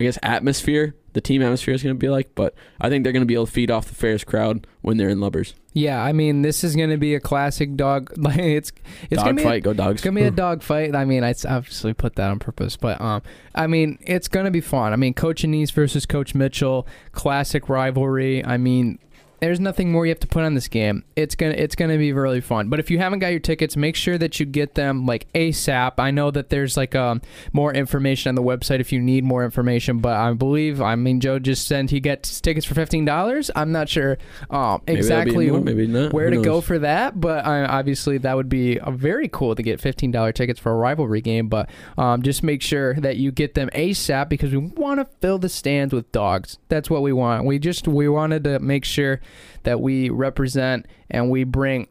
[0.00, 2.34] I guess atmosphere, the team atmosphere is gonna be like.
[2.34, 5.10] But I think they're gonna be able to feed off the Ferris crowd when they're
[5.10, 5.54] in Lubbers.
[5.74, 8.12] Yeah, I mean, this is going to be a classic dog.
[8.18, 8.72] Like it's
[9.10, 9.94] it's Dog gonna be a- fight, go dogs.
[9.94, 10.94] It's gonna be a dog fight.
[10.94, 13.22] I mean, i obviously put that on purpose, but um,
[13.54, 14.92] I mean, it's gonna be fun.
[14.92, 18.44] I mean, Coach Annese versus Coach Mitchell, classic rivalry.
[18.44, 18.98] I mean,
[19.42, 21.02] there's nothing more you have to put on this game.
[21.16, 22.68] It's gonna it's gonna be really fun.
[22.68, 25.94] But if you haven't got your tickets, make sure that you get them like ASAP.
[25.98, 27.20] I know that there's like um
[27.52, 31.18] more information on the website if you need more information, but I believe I mean
[31.18, 33.50] Joe just said he gets tickets for fifteen dollars.
[33.56, 34.16] I'm not sure
[34.48, 36.12] um Maybe that'll be exactly more, not.
[36.12, 39.56] where Who to go for that, but uh, obviously that would be uh, very cool
[39.56, 41.48] to get fifteen dollar tickets for a rivalry game.
[41.48, 45.40] But um, just make sure that you get them ASAP because we want to fill
[45.40, 46.58] the stands with dogs.
[46.68, 47.44] That's what we want.
[47.44, 49.20] We just we wanted to make sure
[49.64, 51.88] that we represent and we bring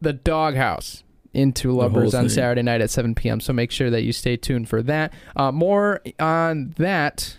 [0.00, 2.28] the doghouse into Lubbers on.
[2.28, 3.40] Saturday night at 7 p.m.
[3.40, 5.12] So make sure that you stay tuned for that.
[5.36, 7.36] Uh, more on that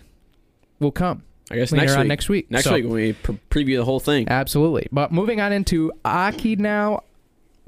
[0.80, 2.08] will come I guess next on week.
[2.08, 2.50] next week.
[2.50, 4.26] Next So- week when we pre- preview the whole thing.
[4.28, 4.88] Absolutely.
[4.90, 7.02] But moving on into hockey now.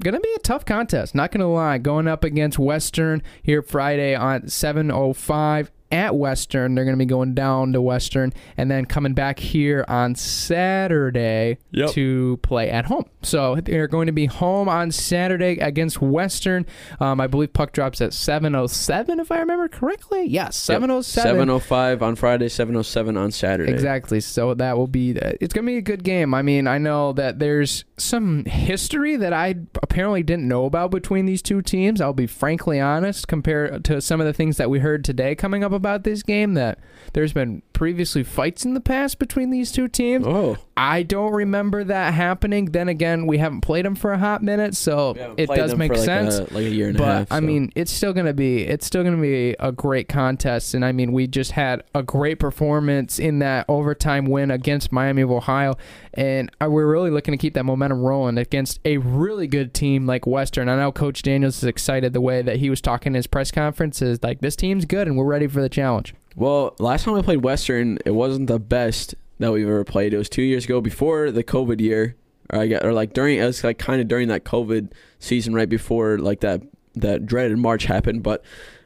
[0.03, 1.79] Gonna be a tough contest, not gonna lie.
[1.79, 6.75] Going up against Western here Friday on 7:05 at Western.
[6.75, 11.91] They're gonna be going down to Western and then coming back here on Saturday Yep.
[11.91, 13.05] to play at home.
[13.21, 16.65] So they're going to be home on Saturday against Western.
[16.99, 20.25] Um, I believe puck drops at 7:07 if I remember correctly.
[20.25, 21.03] Yes, 7:07.
[21.23, 23.71] 705 on Friday, 707 on Saturday.
[23.71, 24.19] Exactly.
[24.21, 25.11] So that will be.
[25.41, 26.33] It's gonna be a good game.
[26.33, 31.25] I mean, I know that there's some history that I apparently didn't know about between
[31.25, 31.99] these two teams.
[31.99, 35.63] I'll be frankly honest, compared to some of the things that we heard today coming
[35.63, 36.53] up about this game.
[36.55, 36.79] That
[37.13, 40.25] there's been previously fights in the past between these two teams.
[40.25, 42.71] Oh, I don't remember that happening.
[42.71, 45.99] Then again, we haven't played them for a hot minute, so it does make like
[45.99, 47.31] sense A, like a year and a but half.
[47.31, 47.45] I so.
[47.45, 51.11] mean, it's still gonna be it's still gonna be a great contest, and I mean,
[51.11, 55.75] we just had a great performance in that overtime win against Miami of Ohio,
[56.15, 60.07] and uh, we're really looking to keep that momentum rolling against a really good team
[60.07, 60.67] like Western.
[60.67, 63.51] I know Coach Daniels is excited the way that he was talking in his press
[63.51, 66.15] conference is like this team's good and we're ready for the challenge.
[66.37, 70.13] Well, last time I played Western, it wasn't the best that we've ever played.
[70.13, 72.15] It was two years ago, before the COVID year,
[72.51, 75.55] or I got, or like during it was like kind of during that COVID season,
[75.55, 76.61] right before like that
[76.93, 78.21] that dreaded March happened.
[78.21, 78.45] But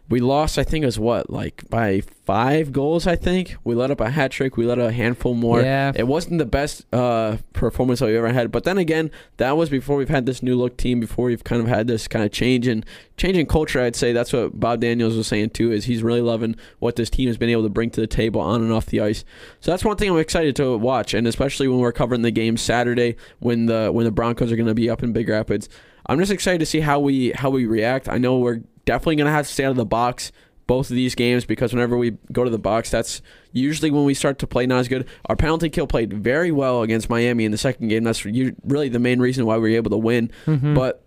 [0.10, 0.60] we lost.
[0.60, 3.08] I think it was what like by five goals.
[3.08, 4.58] I think we let up a hat trick.
[4.58, 5.62] We let a handful more.
[5.62, 5.92] Yeah.
[5.96, 9.70] It wasn't the best uh, performance that we ever had, but then again, that was
[9.70, 11.00] before we've had this new look team.
[11.00, 12.86] Before we've kind of had this kind of change and
[13.18, 13.82] change in culture.
[13.82, 15.72] I'd say that's what Bob Daniels was saying too.
[15.72, 18.42] Is he's really loving what this team has been able to bring to the table
[18.42, 19.24] on and off the ice.
[19.62, 22.58] So that's one thing I'm excited to watch, and especially when we're covering the game
[22.58, 25.70] Saturday when the when the Broncos are going to be up in Big Rapids.
[26.08, 28.10] I'm just excited to see how we how we react.
[28.10, 28.62] I know we're
[28.92, 30.32] definitely going to have to stay out of the box
[30.68, 34.14] both of these games because whenever we go to the box, that's usually when we
[34.14, 35.06] start to play not as good.
[35.26, 38.04] Our penalty kill played very well against Miami in the second game.
[38.04, 40.30] That's really the main reason why we were able to win.
[40.46, 40.76] Mhm.
[40.76, 41.04] But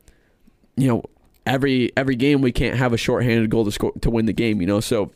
[0.77, 1.03] you know,
[1.47, 4.61] every every game we can't have a shorthanded goal to score to win the game.
[4.61, 5.11] You know, so.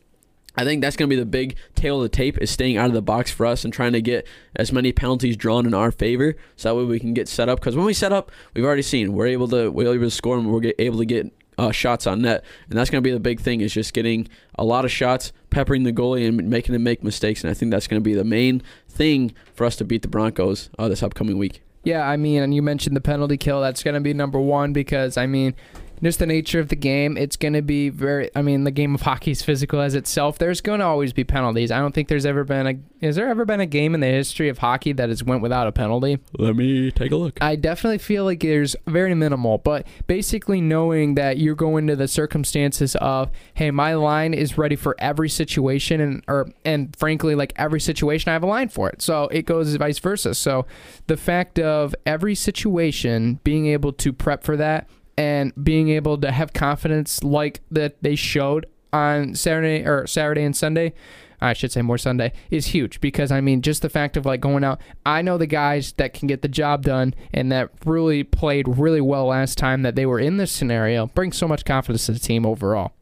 [0.56, 2.86] I think that's going to be the big tail of the tape is staying out
[2.86, 4.26] of the box for us and trying to get
[4.56, 7.60] as many penalties drawn in our favor, so that way we can get set up.
[7.60, 10.36] Because when we set up, we've already seen we're able to we're able to score
[10.36, 13.20] and we're able to get uh, shots on net, and that's going to be the
[13.20, 16.82] big thing is just getting a lot of shots, peppering the goalie, and making him
[16.82, 17.42] make mistakes.
[17.42, 20.08] And I think that's going to be the main thing for us to beat the
[20.08, 21.62] Broncos uh, this upcoming week.
[21.84, 23.60] Yeah, I mean, and you mentioned the penalty kill.
[23.60, 25.54] That's going to be number one because, I mean,
[26.02, 28.30] just the nature of the game, it's going to be very.
[28.34, 30.38] I mean, the game of hockey is physical as itself.
[30.38, 31.70] There's going to always be penalties.
[31.70, 32.74] I don't think there's ever been a.
[33.04, 35.66] Is there ever been a game in the history of hockey that has went without
[35.66, 36.18] a penalty?
[36.38, 37.38] Let me take a look.
[37.40, 42.08] I definitely feel like there's very minimal, but basically knowing that you're going to the
[42.08, 47.52] circumstances of, hey, my line is ready for every situation, and or and frankly, like
[47.56, 49.02] every situation, I have a line for it.
[49.02, 50.34] So it goes vice versa.
[50.34, 50.66] So
[51.06, 56.32] the fact of every situation being able to prep for that and being able to
[56.32, 60.94] have confidence like that they showed on Saturday or Saturday and Sunday
[61.40, 64.40] I should say more Sunday, is huge because I mean, just the fact of like
[64.40, 68.24] going out, I know the guys that can get the job done and that really
[68.24, 72.06] played really well last time that they were in this scenario brings so much confidence
[72.06, 72.92] to the team overall.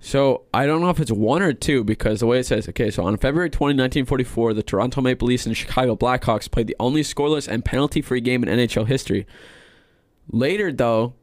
[0.00, 2.90] So I don't know if it's one or two because the way it says, okay,
[2.90, 7.00] so on February 20, 1944, the Toronto Maple Leafs and Chicago Blackhawks played the only
[7.02, 9.26] scoreless and penalty-free game in NHL history.
[10.28, 11.14] Later, though,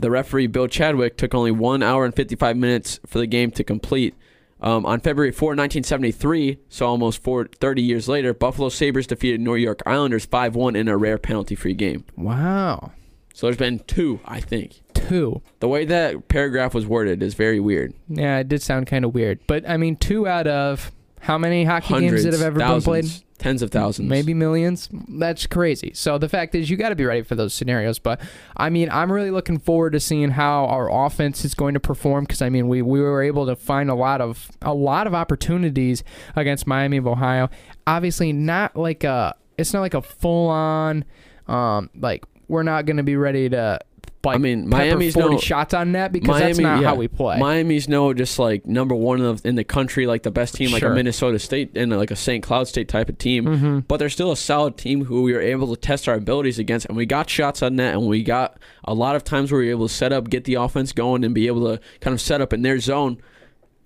[0.00, 3.64] the referee Bill Chadwick took only one hour and 55 minutes for the game to
[3.64, 4.14] complete.
[4.62, 9.54] Um, on February 4, 1973, so almost four, 30 years later, Buffalo Sabres defeated New
[9.54, 12.04] York Islanders 5-1 in a rare penalty-free game.
[12.14, 12.92] Wow.
[13.32, 14.82] So there's been two, I think.
[14.92, 15.40] Two.
[15.60, 17.94] The way that paragraph was worded is very weird.
[18.08, 19.40] Yeah, it did sound kind of weird.
[19.46, 22.84] But I mean, two out of how many hockey Hundreds, games that have ever thousands,
[22.84, 23.24] been played?
[23.38, 24.08] tens of thousands.
[24.08, 24.88] Maybe millions.
[25.08, 25.92] That's crazy.
[25.94, 27.98] So the fact is, you got to be ready for those scenarios.
[27.98, 28.20] But
[28.56, 32.24] I mean, I'm really looking forward to seeing how our offense is going to perform
[32.24, 35.14] because I mean, we, we were able to find a lot of a lot of
[35.14, 36.04] opportunities
[36.36, 37.48] against Miami of Ohio.
[37.86, 41.04] Obviously, not like a it's not like a full on
[41.48, 43.78] um like we're not going to be ready to.
[44.22, 46.88] Like, I mean, Miami's 40 no- shots on net because that's not yeah.
[46.88, 47.38] how we play.
[47.38, 50.80] Miami's no just like number one of in the country, like the best team, like
[50.80, 50.92] Sure.
[50.92, 52.42] a Minnesota State and like a St.
[52.42, 53.46] Cloud State type of team.
[53.46, 53.78] Mm-hmm.
[53.80, 56.84] But they're still a solid team who we were able to test our abilities against,
[56.86, 59.68] and we got shots on net, and we got a lot of times where we
[59.68, 62.20] were able to set up, get the offense going, and be able to kind of
[62.20, 63.16] set up in their zone.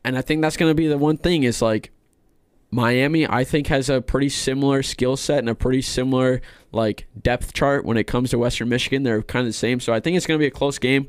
[0.04, 1.92] And I think that's going to be the one thing is like
[2.74, 7.52] Miami, I think, has a pretty similar skill set and a pretty similar like depth
[7.52, 9.04] chart when it comes to Western Michigan.
[9.04, 11.06] They're kind of the same, so I think it's going to be a close game.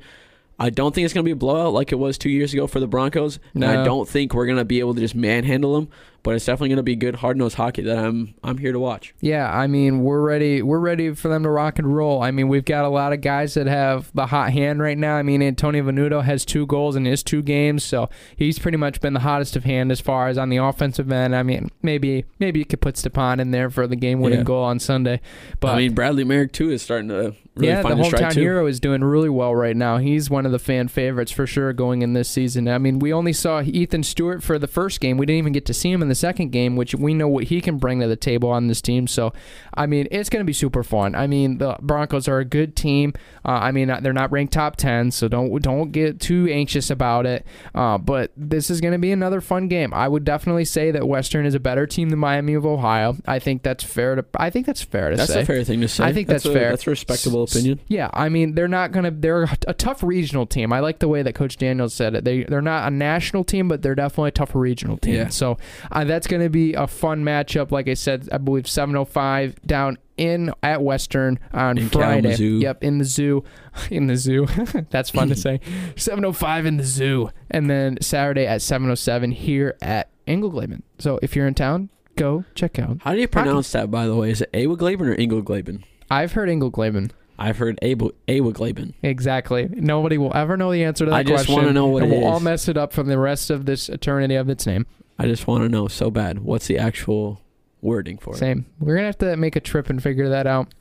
[0.60, 2.68] I don't think it's going to be a blowout like it was two years ago
[2.68, 5.74] for the Broncos, and I don't think we're going to be able to just manhandle
[5.76, 5.90] them.
[6.26, 8.80] But it's definitely going to be good, hard nosed hockey that I'm I'm here to
[8.80, 9.14] watch.
[9.22, 10.64] Yeah, I mean, we're ready.
[10.64, 12.24] We're ready for them to rock and roll.
[12.24, 15.18] I mean, we've got a lot of guys that have the hot hand right now.
[15.18, 19.02] I mean, Antonio Venuto has two goals in his two games, so he's pretty much
[19.02, 21.36] been the hottest of hand as far as on the offensive end.
[21.36, 24.44] I mean, maybe maybe you could put Stepan in there for the game-winning Yeah.
[24.46, 25.22] goal on Sunday,
[25.60, 28.24] but I mean, Bradley Marek too is starting to really yeah, the find his stride
[28.24, 28.42] hometown too.
[28.42, 29.98] hero is doing really well right now.
[29.98, 32.68] He's one of the fan favorites for sure going in this season.
[32.68, 35.18] I mean, we only saw Ethan Stewart for the first game.
[35.18, 37.46] We didn't even get to see him in the second game, which we know what
[37.46, 39.08] he can bring to the table on this team.
[39.08, 39.34] So,
[39.74, 41.16] I mean, it's going to be super fun.
[41.16, 43.14] I mean, the Broncos are a good team.
[43.44, 47.26] Uh, I mean, they're not ranked top ten, so don't don't get too anxious about
[47.26, 47.46] it.
[47.74, 49.94] Uh, but this is going to be another fun game.
[49.94, 53.18] I would definitely say that Western is a better team than Miami of Ohio.
[53.26, 54.26] I think that's fair to.
[54.38, 55.42] I think that's fair to That's say.
[55.42, 56.04] a fair thing to say.
[56.06, 56.70] I think that's a, fair.
[56.70, 57.80] That's a respectable opinion.
[57.88, 59.12] Yeah, I mean they're not gonna.
[59.12, 60.72] They're a tough regional team.
[60.72, 62.24] I like the way that Coach Daniels said it.
[62.24, 65.16] They they're not a national team, but they're definitely a tough regional team.
[65.16, 65.30] Yeah.
[65.30, 65.58] So
[65.96, 67.72] uh, that's gonna be a fun matchup.
[67.72, 72.22] Like I said, I believe 7:05 down in at Western on In Friday.
[72.22, 72.60] Kalamazoo.
[72.60, 73.44] Yep, in the zoo,
[73.90, 74.46] in the zoo.
[74.90, 75.60] that's fun to say.
[75.96, 80.82] 7:05 in the zoo, and then Saturday at 7:07 here at Engelglaben.
[81.00, 82.98] So if you're in town, go check out.
[83.02, 84.32] How do you pronounce that, by the way?
[84.32, 85.84] Is it Awaglaben or Ingleglaben?
[86.12, 87.12] I've heard Engelglaben.
[87.38, 88.94] I've heard Awaglaben.
[89.04, 89.68] Exactly.
[89.72, 91.34] Nobody will ever know the answer to that question.
[91.34, 91.64] I just question.
[91.64, 94.36] wanna know what and we'll all mess it up from the rest of this eternity
[94.36, 94.86] of its name.
[95.18, 96.40] I just want to know so bad.
[96.40, 97.42] What's the actual
[97.82, 98.38] wording for it?
[98.38, 98.66] Same.
[98.80, 100.74] We're gonna have to make a trip and figure that out.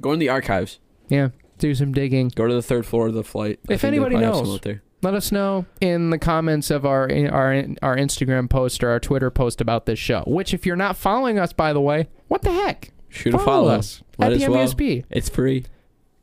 [0.00, 0.78] Go in the archives.
[1.08, 1.28] Yeah.
[1.58, 2.28] Do some digging.
[2.34, 3.58] Go to the third floor of the flight.
[3.68, 4.54] I If think they anybody probably have some knows.
[4.56, 4.82] out there.
[5.00, 9.30] Let us know in the comments of our our our Instagram post or our Twitter
[9.30, 10.24] post about this show.
[10.26, 12.90] Which, if you're not following us, by the way, what the heck?
[13.08, 13.68] Shoot a follow.
[13.70, 14.66] us Might at the well.
[14.66, 15.04] MVSP.
[15.10, 15.64] It's free.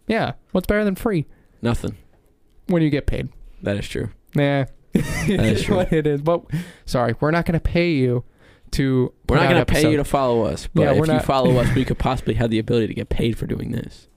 [0.07, 0.33] Yeah.
[0.51, 1.25] What's better than free
[1.61, 1.97] Nothing.
[2.67, 3.29] when you get paid?
[3.63, 4.09] That is true.
[4.35, 4.65] Nah.
[5.27, 6.21] That is what it is.
[6.21, 6.43] But
[6.85, 8.23] sorry, we're not gonna pay you
[8.71, 9.13] to.
[9.29, 11.57] We're not going to pay you to follow us, but Yeah, if you not- follow
[11.57, 14.07] us, we could possibly have the ability to get paid for doing this.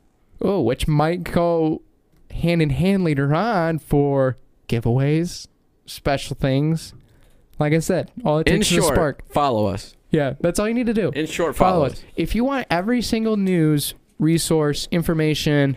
[0.41, 1.83] Oh, which might go
[2.31, 4.37] hand in hand later on for
[4.69, 5.47] giveaways,
[5.87, 6.93] special things.
[7.59, 9.25] Like I said, all it In takes is a spark.
[9.33, 9.97] follow us.
[10.11, 11.11] Yeah, that's all you need to do.
[11.11, 11.93] In short, Follow follow, us.
[11.95, 12.03] us.
[12.17, 15.77] If you want every single news, resource, information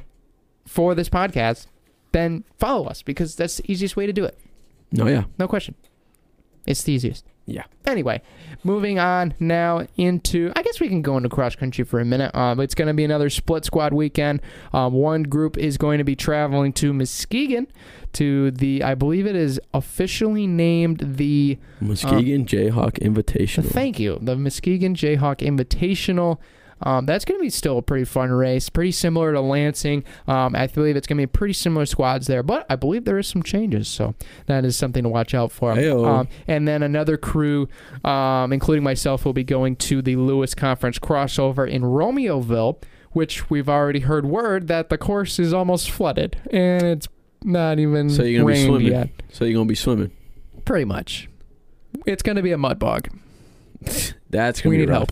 [0.65, 1.67] for this podcast,
[2.13, 4.37] then follow us because that's the easiest way to do it.
[4.91, 5.23] No, yeah.
[5.38, 5.75] No question.
[6.65, 7.25] It's the easiest.
[7.47, 7.63] Yeah.
[7.86, 8.21] Anyway,
[8.63, 12.34] moving on now into, I guess we can go into cross country for a minute.
[12.36, 14.41] Um, it's going to be another split squad weekend.
[14.71, 17.67] Um, one group is going to be traveling to Muskegon
[18.13, 23.65] to the, I believe it is officially named the Muskegon Jayhawk Invitational.
[23.65, 24.19] Thank you.
[24.21, 26.38] The Muskegon Jayhawk Invitational.
[26.83, 30.03] Um, that's going to be still a pretty fun race, pretty similar to Lansing.
[30.27, 33.19] Um, I believe it's going to be pretty similar squads there, but I believe there
[33.19, 34.15] is some changes, so
[34.47, 35.75] that is something to watch out for.
[36.05, 37.67] Um, and then another crew,
[38.03, 43.67] um, including myself, will be going to the Lewis Conference crossover in Romeoville, which we've
[43.69, 47.07] already heard word that the course is almost flooded, and it's
[47.43, 48.87] not even So you're gonna be swimming.
[48.91, 49.09] yet.
[49.31, 50.11] So you're going to be swimming.
[50.63, 51.27] Pretty much,
[52.05, 53.09] it's going to be a mud bog.
[54.31, 55.09] That's gonna we be need rough.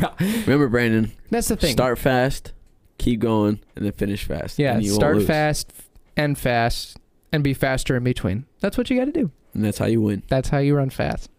[0.00, 0.20] help.
[0.20, 1.72] Remember, Brandon, That's the thing.
[1.72, 2.52] start fast,
[2.98, 4.58] keep going, and then finish fast.
[4.58, 5.72] yeah, and you won't start fast,
[6.16, 6.98] end fast,
[7.32, 8.46] and be faster in between.
[8.60, 9.30] That's what you got to do.
[9.54, 10.22] and that's how you win.
[10.28, 11.30] That's how you run fast.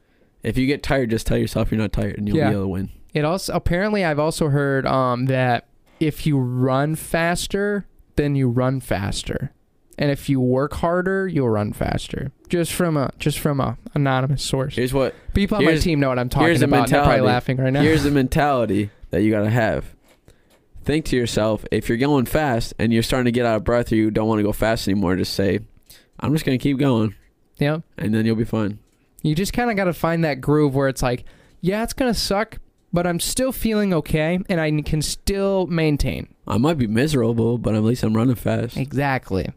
[0.44, 2.50] If you get tired, just tell yourself you're not tired, and you'll Yeah.
[2.50, 2.90] be able to win.
[3.14, 5.68] It also apparently I've also heard um, that
[6.00, 9.52] if you run faster, then you run faster,
[10.00, 12.32] and if you work harder, you'll run faster.
[12.48, 14.76] Just from a just from a anonymous source.
[14.78, 16.88] Here's what People on my here's- team know what I'm talking here's the about.
[16.88, 17.28] They're probably mentality.
[17.28, 17.82] laughing right now.
[17.82, 19.94] Here's the mentality that you gotta have.
[20.86, 23.92] Think to yourself, if you're going fast and you're starting to get out of breath
[23.92, 25.60] or you don't want to go fast anymore, just say,
[26.20, 27.14] I'm just gonna keep going
[27.58, 27.80] yeah.
[27.98, 28.80] and then you'll be fine.
[29.22, 31.26] You just kind of got to find that groove where it's like,
[31.60, 32.58] yeah, it's gonna suck,
[32.94, 36.34] but I'm still feeling okay, and I can still maintain.
[36.48, 38.78] I might be miserable, but at least I'm running fast.
[38.78, 39.50] Exactly.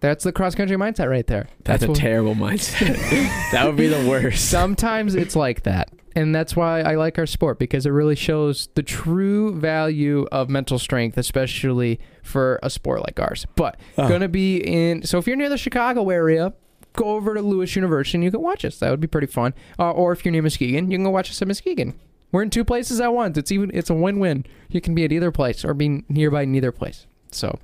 [0.00, 1.48] That's the cross country mindset right there.
[1.64, 2.96] That's, a what- terrible mindset.
[3.52, 4.48] that would be the worst.
[4.50, 5.90] Sometimes it's like that.
[6.14, 10.48] And that's why I like our sport because it really shows the true value of
[10.48, 13.46] mental strength, especially for a sport like ours.
[13.56, 14.08] But Oh.
[14.08, 16.54] going to be in, so if you're near the Chicago area,
[16.94, 18.78] go over to Lewis University and you can watch us.
[18.78, 19.54] That would be pretty fun.
[19.78, 21.94] Uh, or if you're near Muskegon, you can go watch us at Muskegon.
[22.32, 23.38] We're in two places at once.
[23.38, 24.44] It's even it's a win-win.
[24.68, 27.06] You can be at either place or be nearby neither place.
[27.30, 27.58] So,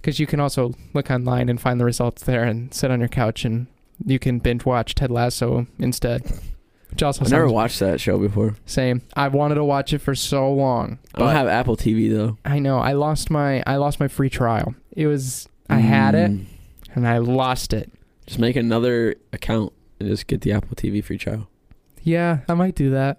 [0.00, 3.08] because you can also look online and find the results there and sit on your
[3.08, 3.66] couch and
[4.04, 6.22] you can binge watch Ted Lasso instead.
[6.90, 8.56] Which also I've never watched that show before.
[8.66, 9.02] same.
[9.14, 10.98] I've wanted to watch it for so long.
[11.14, 12.36] I don't have Apple TV though.
[12.44, 14.74] I know I lost my I lost my free trial.
[14.96, 16.46] It was I had it Mm.
[16.96, 17.92] and I lost it.
[18.26, 21.48] Just make another account and just get the Apple TV free trial.
[22.02, 23.18] Yeah, I might do that.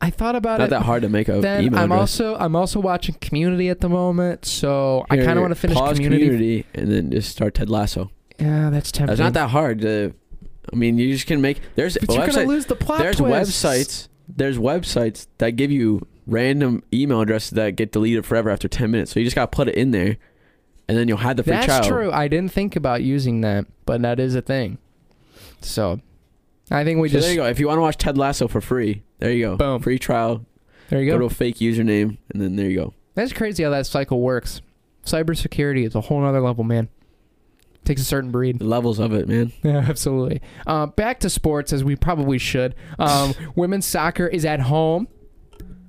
[0.00, 0.70] I thought about Not it.
[0.70, 2.20] that hard to make a then email I'm address.
[2.20, 5.60] also I'm also watching Community at the moment, so I Here, kind of want to
[5.60, 6.66] finish pause Community.
[6.74, 8.10] and then just start Ted Lasso.
[8.38, 9.12] Yeah, that's tempting.
[9.12, 10.12] It's not that hard to.
[10.72, 11.60] I mean, you just can make.
[11.76, 13.64] There's But you're gonna lose the plot There's twists.
[13.64, 14.08] websites.
[14.28, 19.12] There's websites that give you random email addresses that get deleted forever after 10 minutes.
[19.12, 20.16] So you just gotta put it in there,
[20.88, 21.68] and then you'll have the free child.
[21.68, 22.00] That's trial.
[22.02, 22.12] true.
[22.12, 24.78] I didn't think about using that, but that is a thing.
[25.62, 26.00] So,
[26.70, 27.46] I think we so just there you go.
[27.46, 29.56] If you want to watch Ted Lasso for free, there you go.
[29.56, 29.80] Boom.
[29.82, 30.44] Free trial.
[30.88, 31.14] there you Go.
[31.14, 31.20] go.
[31.20, 32.94] to a fake username, and then there you go.
[33.14, 34.60] That's crazy how that cycle works.
[35.04, 36.88] Cybersecurity is a whole other level, man.
[37.84, 38.58] Takes a certain breed.
[38.58, 39.52] The levels of it, man.
[39.62, 40.40] Yeah, absolutely.
[40.66, 42.74] Uh, back to sports, as we probably should.
[42.98, 45.06] Um, women's soccer is at home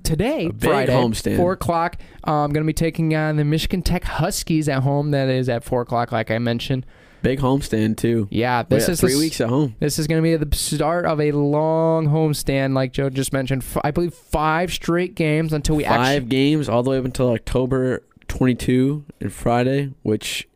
[0.04, 1.36] today, Friday, homestand.
[1.36, 1.96] four o'clock.
[2.24, 5.10] I'm going to be taking on the Michigan Tech Huskies at home.
[5.10, 6.86] That is at four o'clock, like I mentioned.
[7.22, 8.28] Big homestand too.
[8.30, 9.74] Yeah, this got is three weeks at home.
[9.80, 13.62] This is going to be the start of a long homestand, like Joe just mentioned.
[13.62, 16.28] F- I believe five straight games until we Five actually.
[16.28, 20.46] games all the way up until October 22 and Friday, which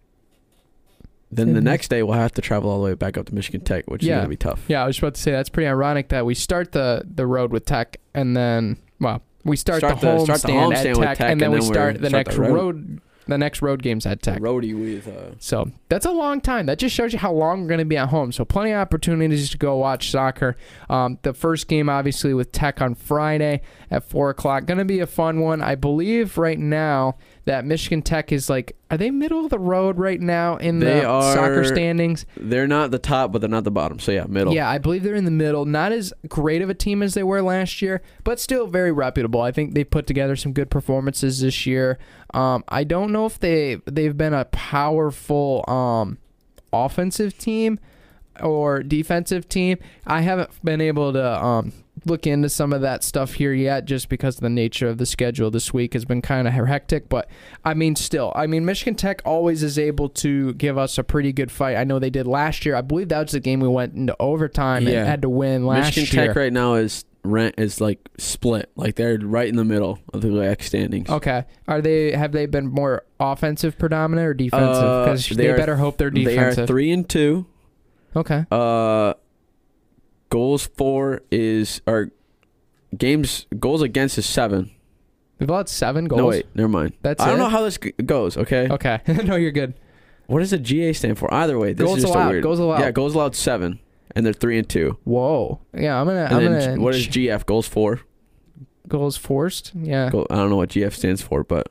[1.30, 3.62] then the next day we'll have to travel all the way back up to Michigan
[3.62, 4.16] Tech, which Yeah.
[4.16, 4.64] is gonna be tough.
[4.68, 7.50] Yeah, I was about to say that's pretty ironic that we start the the road
[7.52, 11.18] with Tech and then well we start, Start the, the- homestand start the at Tech,
[11.18, 12.52] Tech, and then and we then we're- start the start next road.
[12.52, 14.40] road the next road games at Tech.
[14.40, 16.66] Roadie with uh, So that's a long time.
[16.66, 18.32] That just shows you how long we're going to be at home.
[18.32, 20.56] So plenty of opportunities to go watch soccer.
[20.90, 25.00] Um, the first game, obviously, with Tech on Friday at four o'clock, going to be
[25.00, 25.62] a fun one.
[25.62, 29.98] I believe right now that Michigan Tech is like, are they middle of the road
[29.98, 32.24] right now in They the soccer standings?
[32.36, 33.98] they're not the top, but they're not the bottom.
[33.98, 34.54] So yeah, middle.
[34.54, 35.64] Yeah, I believe they're in the middle.
[35.64, 39.40] Not as great of a team as they were last year, but still very reputable.
[39.40, 41.98] I think they put together some good performances this year.
[42.32, 46.18] Um, I don't know if they they've been a powerful um,
[46.72, 47.78] offensive team
[48.40, 49.78] or defensive team.
[50.06, 51.72] I haven't been able to um,
[52.04, 55.06] look into some of that stuff here yet, just because of the nature of the
[55.06, 57.08] schedule this week has been kind of hectic.
[57.08, 57.28] But
[57.64, 61.32] I mean, still, I mean, Michigan Tech always is able to give us a pretty
[61.32, 61.76] good fight.
[61.76, 62.74] I know they did last year.
[62.74, 65.00] I believe that was the game we went into overtime Yeah.
[65.00, 66.26] and had to win last Michigan year.
[66.28, 68.70] Tech right now is rent is like split.
[68.74, 71.08] Like they're right in the middle of the standings.
[71.08, 74.82] Okay, are they have they been more offensive predominant or defensive?
[74.84, 77.46] Uh, Because they they, are- better hope they're defensive They are three and two.
[78.16, 79.14] okay, Uh,
[80.32, 82.10] goals for is or
[82.96, 84.70] games goals against is seven.
[85.38, 86.18] we've allowed seven goals.
[86.20, 86.94] No wait, never mind.
[87.02, 87.42] That's I don't it?
[87.42, 88.36] know how this g- goes.
[88.36, 88.68] Okay.
[88.70, 89.74] Okay, no, you're good.
[90.26, 91.32] What does the GA stand for?
[91.34, 92.42] Either way, this Goals is just allowed, a weird.
[92.42, 92.80] goals allowed.
[92.80, 93.80] Yeah, goals allowed seven,
[94.14, 94.96] and they're three and two.
[95.04, 96.24] Whoa, yeah, I'm gonna.
[96.24, 96.80] And I'm then gonna.
[96.82, 97.44] What is GF?
[97.44, 98.00] Goals for?
[98.88, 99.72] goals forced?
[99.74, 101.68] Yeah, Goal, I don't know what GF stands for, but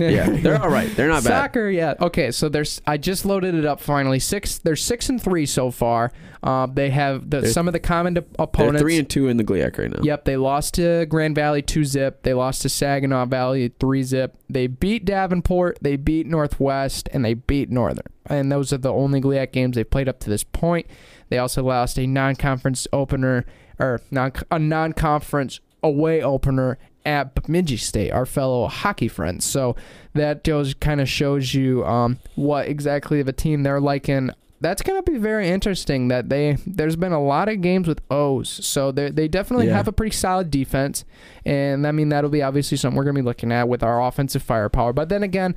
[0.00, 0.88] yeah, they're all right.
[0.96, 1.30] They're not bad.
[1.30, 1.94] Soccer, yeah.
[2.00, 2.80] Okay, so there's.
[2.86, 4.18] I just loaded it up finally.
[4.18, 4.58] Six.
[4.58, 6.12] They're six and three so far.
[6.42, 8.80] Uh, they have the, They're- some of the common They're opponents.
[8.80, 10.00] three and two in the GLIAC right now.
[10.02, 12.22] Yep, they lost to Grand Valley 2 zip.
[12.22, 14.36] They lost to Saginaw Valley 3 zip.
[14.48, 18.06] They beat Davenport, they beat Northwest, and they beat Northern.
[18.24, 20.86] And those are the only GLIAC games they've played up to this point.
[21.28, 23.44] They also lost a non conference opener
[23.78, 29.44] or non a non-conference away opener at Bemidji State, our fellow hockey friends.
[29.44, 29.74] So
[30.14, 34.08] that goes kind of shows you um, what exactly of a team they're like.
[34.08, 36.08] And that's going to be very interesting.
[36.08, 39.76] That they there's been a lot of games with O's, so they they definitely Yeah.
[39.76, 41.04] have a pretty solid defense.
[41.46, 44.02] And I mean that'll be obviously something we're going to be looking at with our
[44.06, 44.92] offensive firepower.
[44.92, 45.54] But then again.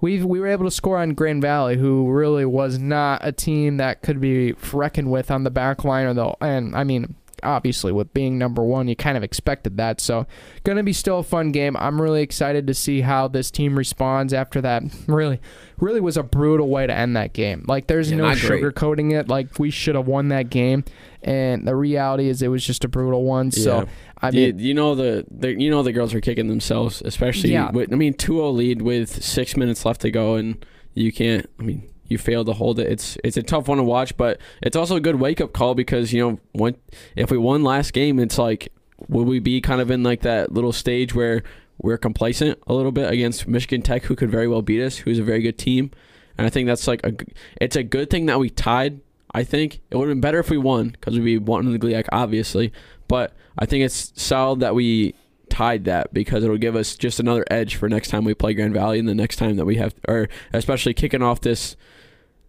[0.00, 3.76] We we were able to score on Grand Valley, who really was not a team
[3.76, 7.92] that could be reckoned with on the back line or the and I mean obviously
[7.92, 10.00] with being number one, you kind of expected that.
[10.00, 10.26] So
[10.64, 11.76] going to be still a fun game.
[11.76, 14.82] I'm really excited to see how this team responds after that.
[15.06, 15.40] Really,
[15.78, 17.64] really was a brutal way to end that game.
[17.66, 19.28] Like there's Yeah, no sugarcoating it.
[19.28, 20.84] Like we should have won that game,
[21.22, 23.50] and the reality is it was just a brutal one.
[23.50, 23.84] So Yeah.
[24.24, 27.52] I you, mean, you know the, the you know the girls are kicking themselves, especially.
[27.52, 27.70] Yeah.
[27.72, 30.64] With, I mean, 2-0 lead with six minutes left to go, and
[30.94, 31.48] you can't.
[31.58, 31.82] I mean,
[32.12, 32.90] you failed to hold it.
[32.90, 35.74] It's it's a tough one to watch, but it's also a good wake up call
[35.74, 36.76] because you know when
[37.16, 38.72] if we won last game, it's like
[39.08, 41.42] will we be kind of in like that little stage where
[41.78, 45.18] we're complacent a little bit against Michigan Tech, who could very well beat us, who's
[45.18, 45.90] a very good team,
[46.38, 47.14] and I think that's like a
[47.60, 49.00] it's a good thing that we tied.
[49.34, 51.78] I think it would have been better if we won because we'd be wanting the
[51.78, 52.70] GLIAC, obviously.
[53.08, 55.14] But I think it's solid that we
[55.52, 58.72] tied that because it'll give us just another edge for next time we play Grand
[58.72, 61.76] Valley and the next time that we have, or especially kicking off this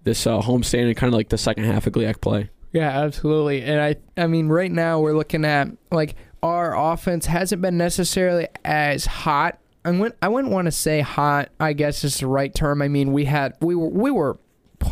[0.04, 2.50] this uh, homestand and kind of like the second half of GLIAC play.
[2.72, 3.62] Yeah, absolutely.
[3.62, 8.48] And I I mean right now we're looking at like our offense hasn't been necessarily
[8.66, 9.60] as hot.
[9.86, 12.82] I wouldn't I wouldn't want to say hot, I guess is the right term.
[12.82, 14.40] I mean, we had we were we were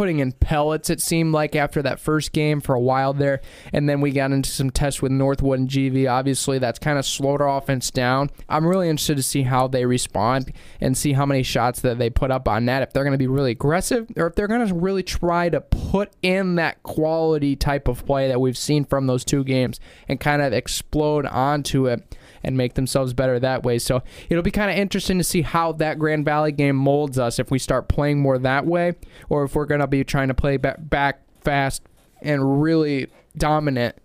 [0.02, 3.40] putting in pellets it seemed like after that first game for a while there.
[3.72, 7.06] And then we got into some tests with Northwood and GV obviously that's kind of
[7.06, 8.32] slowed our offense down.
[8.50, 12.10] I'm really interested to see how they respond and see how many shots that they
[12.10, 12.82] put up on that.
[12.82, 15.62] if they're going to be really aggressive or if they're going to really try to
[15.62, 20.20] put in that quality type of play that we've seen from those two games and
[20.20, 23.80] kind of explode onto it and make themselves better that way.
[23.80, 27.40] So it'll be kind of interesting to see how that Grand Valley game molds us
[27.40, 28.94] if we start playing more that way
[29.30, 31.84] or if we're going to be trying to play back, fast
[32.22, 33.96] and really dominant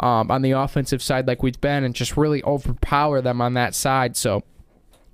[0.00, 3.74] um, on the offensive side like we've been and just really overpower them on that
[3.74, 4.16] side.
[4.16, 4.42] So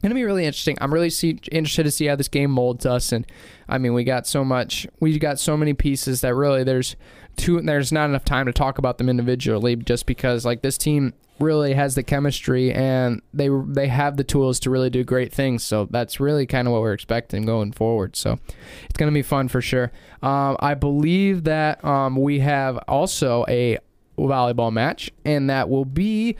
[0.02, 0.76] gonna be really interesting.
[0.80, 3.12] I'm really see, interested to see how this game molds us.
[3.12, 3.26] And
[3.68, 6.96] I mean, we got so much, we got so many pieces that really there's
[7.36, 7.60] two.
[7.60, 11.74] There's not enough time to talk about them individually, just because like this team really
[11.74, 15.64] has the chemistry and they they have the tools to really do great things.
[15.64, 18.16] So that's really kind of what we're expecting going forward.
[18.16, 18.38] So
[18.84, 19.92] it's gonna be fun for sure.
[20.22, 23.78] Um, I believe that um, we have also a
[24.18, 26.36] volleyball match, and that will be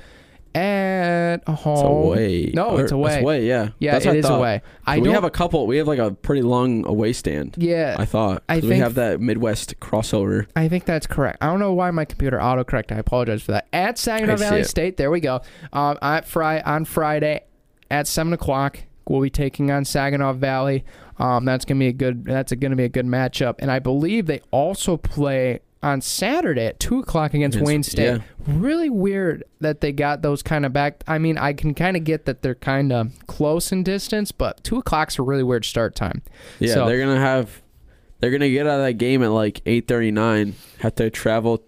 [0.55, 1.75] at home.
[1.75, 2.51] It's away.
[2.55, 3.15] No, Or- it's away.
[3.15, 3.47] It's away.
[3.47, 3.69] Yeah.
[3.79, 4.63] Yeah, That's it what I away.
[4.87, 5.67] I we have a couple.
[5.67, 7.55] We have like a pretty long away stand.
[7.59, 8.43] Yeah, I thought.
[8.49, 10.47] I 'cause we have that Midwest crossover.
[10.57, 11.39] I think that's correct.
[11.41, 12.93] I don't know why my computer autocorrect.
[12.93, 13.67] I apologize for that.
[13.73, 14.65] At Saginaw I Valley.
[14.65, 15.41] State, there we go.
[15.73, 17.43] Um, at Fri on Friday
[17.91, 18.79] at seven o'clock,
[19.09, 20.85] we'll be taking on Saginaw Valley.
[21.19, 22.25] Um, that's gonna be a good.
[22.25, 23.57] That's gonna be a good matchup.
[23.59, 28.05] And I believe they also play on Saturday at two o'clock against Against- Wayne State.
[28.05, 28.19] yeah.
[28.47, 31.03] Really weird that they got those kind of back.
[31.07, 34.63] I mean, I can kind of get that they're kind of close in distance, but
[34.65, 36.23] two o'clock's a really weird start time.
[36.59, 37.63] Yeah, So- they're gonna have.
[38.21, 40.55] They're gonna get out of that game at like eight thirty nine.
[40.79, 41.63] Have to travel.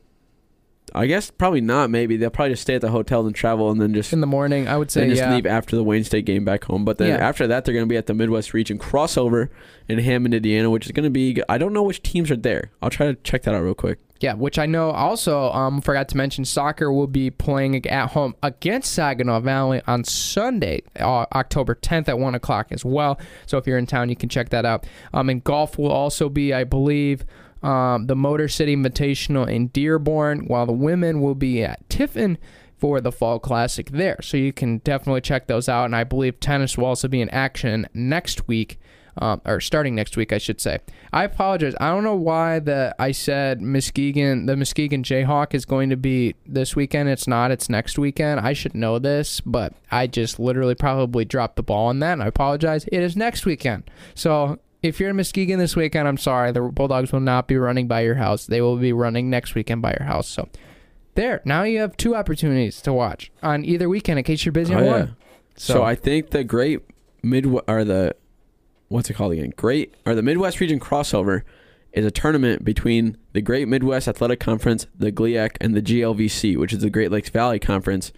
[0.95, 1.91] I guess probably not.
[1.91, 4.27] Maybe they'll probably just stay at the hotel and travel, and then just In the
[4.27, 5.35] morning, I would say just yeah.
[5.35, 6.85] leave after the Wayne State game back home.
[6.85, 7.27] But then Yeah.
[7.29, 9.49] after that, they're gonna be at the Midwest Region crossover
[9.89, 11.41] in Hammond, Indiana, which is gonna be.
[11.49, 12.71] I don't know which teams are there.
[12.81, 13.99] I'll try to check that out real quick.
[14.21, 18.35] Yeah, which I know also um, forgot to mention soccer will be playing at home
[18.43, 23.19] against Saginaw Valley on Sunday, uh, October 10th at 1 o'clock as well.
[23.45, 24.87] So if you're in town, you can check that out.
[25.13, 27.27] Um, and golf will also be, I believe,
[27.65, 32.37] um, the Motor City Invitational in Dearborn, while the women will be at Tiffin
[32.79, 34.19] for the Fall Classic there.
[34.21, 35.87] So you can definitely check those out.
[35.87, 38.79] And I believe tennis will also be in action next week
[39.17, 40.81] um, or starting next week, I should say.
[41.13, 41.75] I apologize.
[41.81, 46.35] I don't know why the I said Muskegon, the Muskegon Jayhawk is going to be
[46.45, 47.09] this weekend.
[47.09, 47.51] It's not.
[47.51, 48.41] It's next weekend.
[48.41, 52.15] I should know this, but I just literally probably dropped the ball on that.
[52.15, 52.85] And I apologize.
[52.93, 53.85] It is next weekend.
[54.15, 56.53] So if you're in Muskegon this weekend, I'm sorry.
[56.53, 58.47] The Bulldogs will not be running by your house.
[58.47, 60.29] They will be running next weekend by your house.
[60.29, 60.49] So
[61.15, 61.41] there.
[61.45, 64.83] Now you have two opportunities to watch on either weekend in case you're busy on
[64.83, 64.91] Oh, yeah.
[64.93, 65.17] one.
[65.57, 66.81] So, I think the Great
[67.23, 68.15] Midwest or the
[68.89, 69.53] what's it called again?
[69.57, 71.43] Great or the Midwest Region crossover
[71.93, 76.73] is a tournament between the Great Midwest Athletic Conference, the GLIAC, and the GLVC, which
[76.73, 78.13] is the Great Lakes Valley Conference,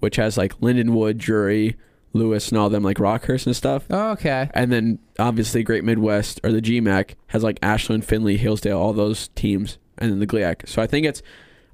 [0.00, 1.76] which has like Lindenwood, Drury,
[2.12, 3.86] Lewis, and all them like Rockhurst and stuff.
[3.90, 4.50] Oh, okay.
[4.54, 9.28] And then obviously Great Midwest or the GMAC has like Ashland, Findlay, Hillsdale, all those
[9.28, 10.68] teams, and then the GLIAC.
[10.68, 11.22] So I think it's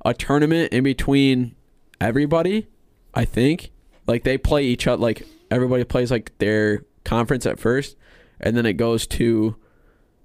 [0.05, 1.55] a tournament in between
[2.01, 2.69] everybody.
[3.15, 3.71] I think
[4.07, 5.03] like they play each other.
[5.03, 7.97] Like everybody plays like their conference at first,
[8.41, 9.57] and then it goes to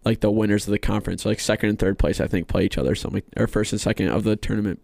[0.05, 1.25] like the winners of the conference.
[1.25, 2.91] Like second and third place, I think, play each other.
[2.91, 4.79] or Something or first and second of the tournament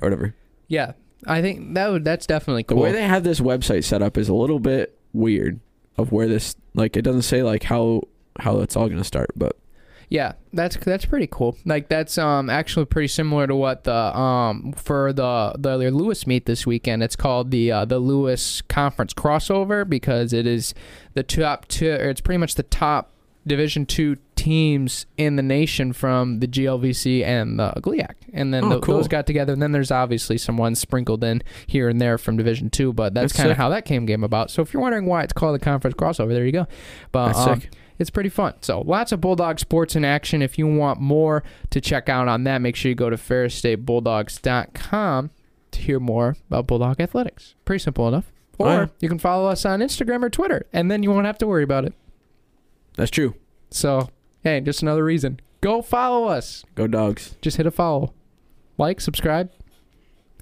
[0.00, 0.34] or whatever.
[0.66, 0.92] Yeah,
[1.26, 2.76] I think that would that's definitely cool.
[2.78, 5.60] The way they have this website set up is a little bit weird.
[5.96, 8.02] Of where this like it doesn't say like how
[8.38, 9.56] how it's all gonna start, but
[10.08, 11.56] Yeah, that's that's pretty cool.
[11.64, 16.46] Like that's um actually pretty similar to what the um for the the Lewis meet
[16.46, 17.02] this weekend.
[17.02, 20.72] It's called the uh, the Lewis Conference crossover because it is
[21.14, 21.90] the top two.
[21.90, 23.10] Or it's pretty much the top
[23.44, 28.68] Division two teams in the nation from the GLVC and the GLIAC, and then Oh,
[28.68, 28.94] tho- cool.
[28.96, 29.52] those got together.
[29.52, 33.14] And then there's obviously some ones sprinkled in here and there from Division two, but
[33.14, 34.52] that's, That's kind of how that came game about.
[34.52, 36.68] So if you're wondering why it's called the conference crossover, there you go.
[37.10, 37.62] But um,
[37.98, 38.54] it's pretty fun.
[38.60, 40.40] So lots of Bulldog sports in action.
[40.40, 45.30] If you want more to check out on that, make sure you go to ferrisstatebulldogs.com
[45.70, 47.54] to hear more about Bulldog athletics.
[47.64, 48.32] Pretty simple enough.
[48.58, 48.86] Or Oh, yeah.
[49.00, 51.62] you can follow us on Instagram or Twitter, and then you won't have to worry
[51.62, 51.94] about it.
[52.96, 53.34] That's true.
[53.70, 54.08] So,
[54.42, 55.40] hey, just another reason.
[55.60, 56.64] Go follow us.
[56.74, 57.36] Go dogs.
[57.42, 58.14] Just hit a follow.
[58.76, 59.50] Like, subscribe,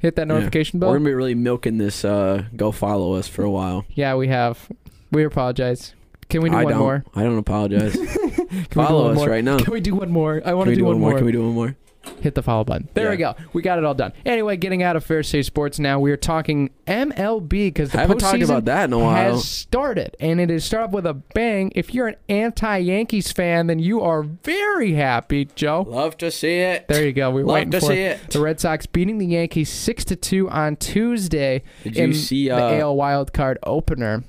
[0.01, 0.35] hit that Yeah.
[0.81, 0.91] bell.
[0.91, 2.05] We're gonna be really milking this.
[2.05, 3.85] Uh, go follow us for a while.
[3.95, 4.69] Yeah, we have.
[5.11, 5.95] We apologize.
[6.29, 6.83] Can we do I one don't.
[6.83, 7.05] more?
[7.15, 7.93] I don't apologize.
[7.97, 8.09] Can
[8.51, 9.29] we do follow one us more?
[9.29, 9.59] right now.
[9.59, 10.43] Can we do one more?
[10.45, 11.15] I want Can to we do, one more.
[11.17, 11.77] Can we do one more?
[12.21, 12.89] Hit the follow button.
[12.95, 13.35] There we go.
[13.53, 14.13] We got it all done.
[14.25, 18.01] Anyway, getting out of Ferris State Sports now, we are talking MLB because the I
[18.03, 19.15] haven't talked postseason about that in a while.
[19.15, 21.73] has started, and it has started with a bang.
[21.75, 25.83] If you're an anti-Yankees fan, then you are very happy, Joe.
[25.89, 26.89] Love to see it.
[26.89, 27.31] There you go.
[27.31, 28.31] We're Love waiting to for see it.
[28.31, 32.49] the Red Sox beating the Yankees six to two on Tuesday Did you in see?
[32.49, 34.25] the Uh, AL Wild Card opener.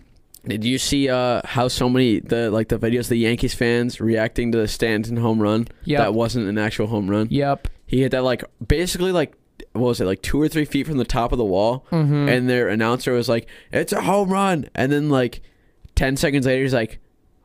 [0.47, 3.99] Did you see uh, how so many the like the videos of the Yankees fans
[3.99, 5.67] reacting to the Stanton home run?
[5.85, 5.99] Yep.
[5.99, 7.27] That wasn't an actual home run.
[7.29, 7.67] Yep.
[7.85, 9.33] He hit that like basically like
[9.73, 12.29] what was it like two or three feet from the top of the wall, Mm-hmm.
[12.29, 15.41] and their announcer was like, "It's a home run," and then like
[15.95, 16.99] ten seconds later, he's like,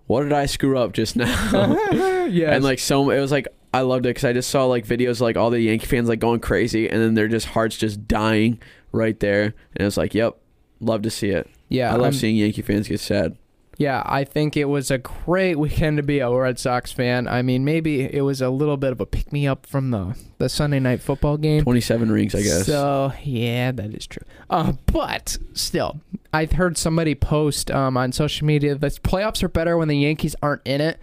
[0.07, 1.27] "What did I screw up just now?"
[2.31, 2.55] yes.
[2.55, 5.21] And like so, it was like I loved it because I just saw like videos
[5.21, 8.61] like all the Yankee fans like going crazy, and then their just hearts just dying
[8.93, 10.37] right there, and it's like, "Yep,
[10.81, 13.37] love to see it." Yeah, I love I'm- seeing Yankee fans get sad.
[13.79, 17.27] Yeah, I think it was a great weekend to be a Red Sox fan.
[17.27, 20.15] I mean, maybe it was a little bit of a pick me up from the,
[20.39, 21.63] the Sunday night football game.
[21.63, 22.67] Twenty-seven rings, I guess.
[22.67, 24.23] So yeah, that is true.
[24.51, 26.01] Uh, but still,
[26.35, 30.37] I heard somebody post um, on social media that playoffs are better when the Yankees
[30.43, 31.01] aren't in it.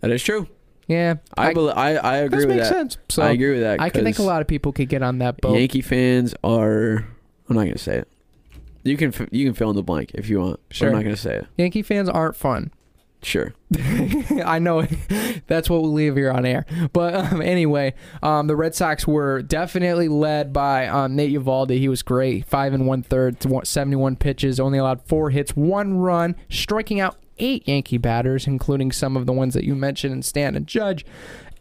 [0.00, 0.46] that is true.
[0.86, 2.74] Yeah, I bel I, I agree with makes that.
[2.74, 2.98] sense.
[3.08, 3.80] So I agree with that.
[3.80, 5.56] I can think a lot of people could get on that boat.
[5.58, 7.06] Yankee fans are.
[7.48, 8.08] I'm not gonna say it.
[8.84, 10.60] You can f- you can fill in the blank if you want.
[10.70, 10.88] Sure.
[10.88, 11.46] I'm not gonna say it.
[11.56, 12.70] Yankee fans aren't fun.
[13.22, 13.54] Sure.
[14.44, 14.82] I know
[15.46, 16.66] that's what we'll leave here on air.
[16.92, 21.78] But um, anyway, um, the Red Sox were definitely led by um, Nate Eovaldi.
[21.78, 22.44] He was great.
[22.44, 27.66] Five and one third, 71 pitches, only allowed four hits, one run, striking out eight
[27.66, 31.04] Yankee batters, including some of the ones that you mentioned and Stan and Judge.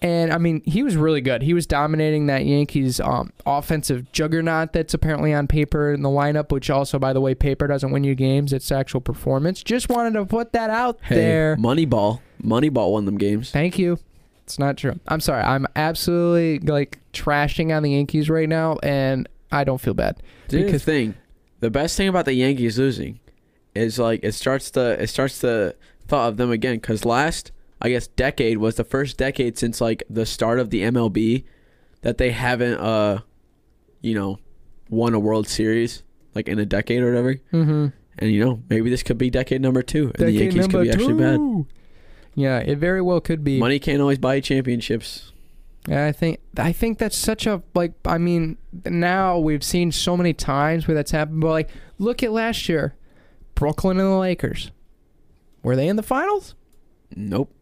[0.03, 1.41] And I mean, he was really good.
[1.41, 6.51] He was dominating that Yankees um, offensive juggernaut that's apparently on paper in the lineup,
[6.51, 8.51] which also, by the way, paper doesn't win you games.
[8.51, 9.63] It's actual performance.
[9.63, 11.55] Just wanted to put that out Hey, there.
[11.55, 12.19] Moneyball.
[12.43, 13.49] Moneyball won them games.
[13.49, 13.97] Thank you.
[14.43, 14.99] It's not true.
[15.07, 15.41] I'm sorry.
[15.41, 20.21] I'm absolutely like trashing on the Yankees right now, and I don't feel bad.
[20.49, 21.15] Here's the thing,
[21.61, 23.21] the best thing about the Yankees losing
[23.73, 25.77] is like it starts the it starts the
[26.09, 26.75] thought of them again.
[26.75, 30.81] Because last I guess decade was the first decade since like the start of the
[30.81, 31.43] MLB
[32.01, 33.19] that they haven't uh
[34.01, 34.39] you know
[34.89, 36.03] won a World Series
[36.33, 37.35] like in a decade or whatever.
[37.51, 37.87] Mm-hmm.
[38.19, 40.91] And you know maybe this could be decade number two, and the Yankees could be
[40.91, 41.65] actually bad.
[42.35, 43.59] Yeah, it very well could be.
[43.59, 45.31] Money can't always buy championships.
[45.87, 47.93] Yeah, I think I think that's such a like.
[48.05, 51.41] I mean, now we've seen so many times where that's happened.
[51.41, 52.95] But like, look at last year,
[53.55, 54.71] Brooklyn and the Lakers.
[55.61, 56.55] Were they in the finals?
[57.15, 57.53] Nope.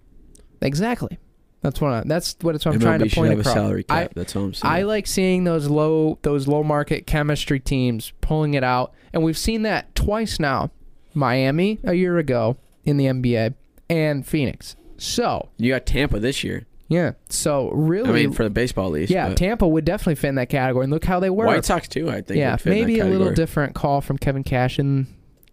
[0.62, 1.20] Exactly.
[1.62, 3.56] That's what I, that's what it's what I'm MLB trying to should point have across.
[3.56, 4.14] a salary I, cap.
[4.16, 4.74] That's all I'm saying.
[4.74, 9.38] I like seeing those low those low market chemistry teams pulling it out, and we've
[9.38, 10.72] seen that twice now.
[11.14, 13.54] Miami a year ago in the NBA,
[13.90, 14.76] and Phoenix.
[14.98, 16.66] So you got Tampa this year.
[16.88, 19.10] yeah, so really, I mean, for the baseball league.
[19.10, 20.86] yeah, but Tampa would definitely fit in that category.
[20.86, 21.46] And look how they were.
[21.46, 22.10] White Sox too.
[22.10, 22.40] I think.
[22.40, 25.08] yeah, would fit in that maybe a little different call from Kevin Cash and.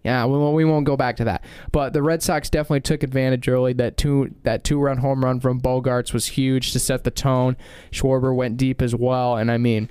[0.04, 1.44] Yeah, we won't, we won't go back to that.
[1.72, 3.72] But the Red Sox definitely took advantage early.
[3.72, 7.56] That two that two run home run from Bogaerts was huge to set the tone.
[7.90, 9.90] Schwarber went deep as well, and I mean,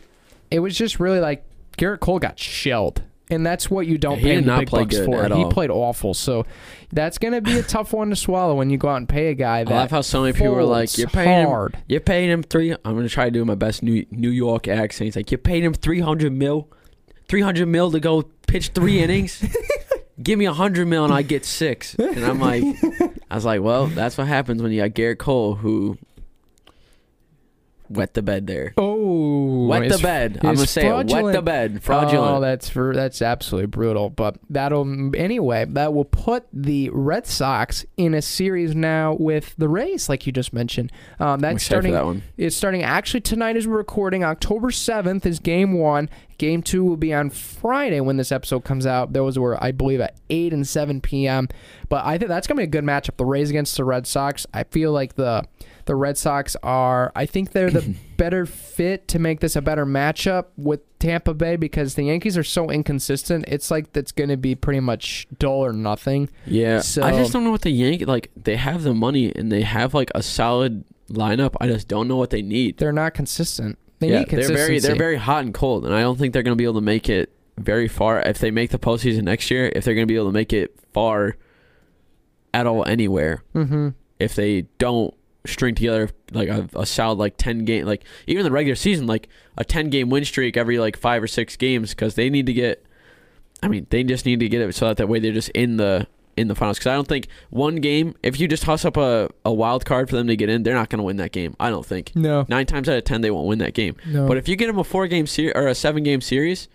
[0.50, 1.44] it was just really like
[1.78, 5.24] Gerrit Cole got shelled, and that's what you don't He pay not big bucks for.
[5.24, 6.46] at he played awful, so
[6.94, 9.34] that's gonna be a tough one to swallow when you go out and pay a
[9.36, 11.70] guy That I love how so many people are like, "You're paying him.
[11.88, 12.72] You're paying him three.
[12.72, 15.06] I'm gonna try to do my best New New York accent.
[15.08, 16.70] He's like, "You're paying him three hundred mil
[17.28, 19.44] three hundred mil to go pitch three innings.
[20.22, 21.94] Give me a hundred mil and I get six.
[21.96, 22.64] And I'm like,
[23.30, 25.98] I was like, well, that's what happens when you got Gerrit Cole who
[27.90, 28.74] wet the bed there.
[28.78, 30.40] Oh, Wet the bed.
[30.42, 31.08] I'm gonna say it.
[31.08, 31.84] Wet the bed.
[31.84, 32.38] Fraudulent.
[32.38, 34.10] Oh, that's for that's absolutely brutal.
[34.10, 35.66] But that'll anyway.
[35.66, 40.32] That will put the Red Sox in a series now with the Rays, like you
[40.32, 40.92] just mentioned.
[41.20, 41.94] Um, that's starting.
[41.94, 42.24] that one.
[42.38, 44.24] It's starting actually tonight as we're recording.
[44.24, 46.10] October 7th is game one.
[46.38, 49.14] Game two will be on Friday when this episode comes out.
[49.14, 51.48] Those were, I believe, at 8 and 7 p.m.
[51.90, 53.18] But I think that's going to be a good matchup.
[53.18, 54.46] The Rays against the Red Sox.
[54.54, 55.46] I feel like the
[55.88, 59.86] the Red Sox are, I think they're the better fit to make this a better
[59.86, 63.46] matchup with Tampa Bay because the Yankees are so inconsistent.
[63.48, 66.30] It's like that's going to be pretty much dull or nothing.
[66.46, 68.30] Yeah, So- I just don't know what the Yankee like.
[68.36, 71.56] They have the money and they have like a solid lineup.
[71.60, 72.78] I just don't know what they need.
[72.78, 73.80] They're not consistent.
[74.00, 76.44] They yeah, need they're very they're very hot and cold, and I don't think they're
[76.44, 79.50] going to be able to make it very far if they make the postseason next
[79.50, 79.72] year.
[79.76, 81.36] If they're going to be able to make it far
[82.54, 83.90] at all anywhere, mm-hmm.
[84.20, 85.16] if they don't
[85.48, 89.28] string together like a, a solid like 10 game like even the regular season like
[89.58, 92.54] a 10 game win streak every like five or six games because they need to
[92.54, 92.86] get
[93.64, 95.78] i mean they just need to get it so that that way they're just in
[95.78, 98.96] the in the finals because i don't think one game if you just toss up
[98.98, 101.32] a, a wild card for them to get in they're not going to win that
[101.32, 102.46] game i don't think No.
[102.48, 104.28] nine times out of ten they won't win that game No.
[104.28, 106.68] but if you get them a four game series or a seven game series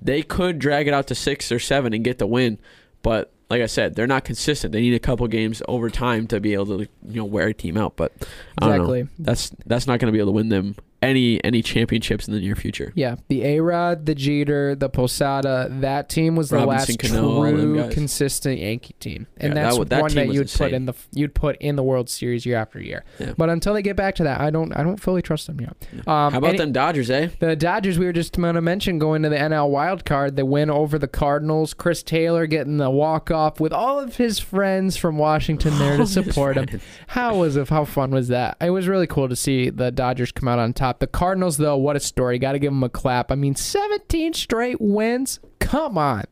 [0.00, 2.58] they could drag it out to six or seven and get the win
[3.02, 4.72] but like I said, they're not consistent.
[4.72, 7.52] They need a couple games over time to be able to, you know, wear a
[7.52, 7.96] team out.
[7.96, 8.10] But
[8.56, 8.92] I don't know.
[8.94, 9.08] exactly.
[9.18, 12.40] That's that's not going to be able to win them any any championships in the
[12.40, 12.92] near future.
[12.94, 17.50] Yeah, the A Rod, the Jeter, the Posada, that team was the Robinson, last Cano,
[17.50, 20.94] true consistent Yankee team, and Yeah, that's wa- that one that you'd put in the
[21.12, 23.04] you'd put in the World Series year after year.
[23.18, 23.32] Yeah.
[23.36, 25.76] But until they get back to that, I don't I don't fully trust them yet.
[26.06, 27.28] Um, How about them Dodgers, eh?
[27.40, 30.36] The Dodgers, we were just going to mention going to the NL wild card.
[30.36, 31.74] They win over the Cardinals.
[31.74, 36.06] Chris Taylor getting the walk off with all of his friends from Washington there to
[36.06, 36.80] support him.
[37.08, 37.68] How was it?
[37.68, 38.56] How fun was that?
[38.60, 40.91] It was really cool to see the Dodgers come out on top.
[41.00, 42.38] The Cardinals, though, what a story!
[42.38, 43.30] Got to give them a clap.
[43.32, 45.40] I mean, 17 straight wins.
[45.60, 46.24] Come on,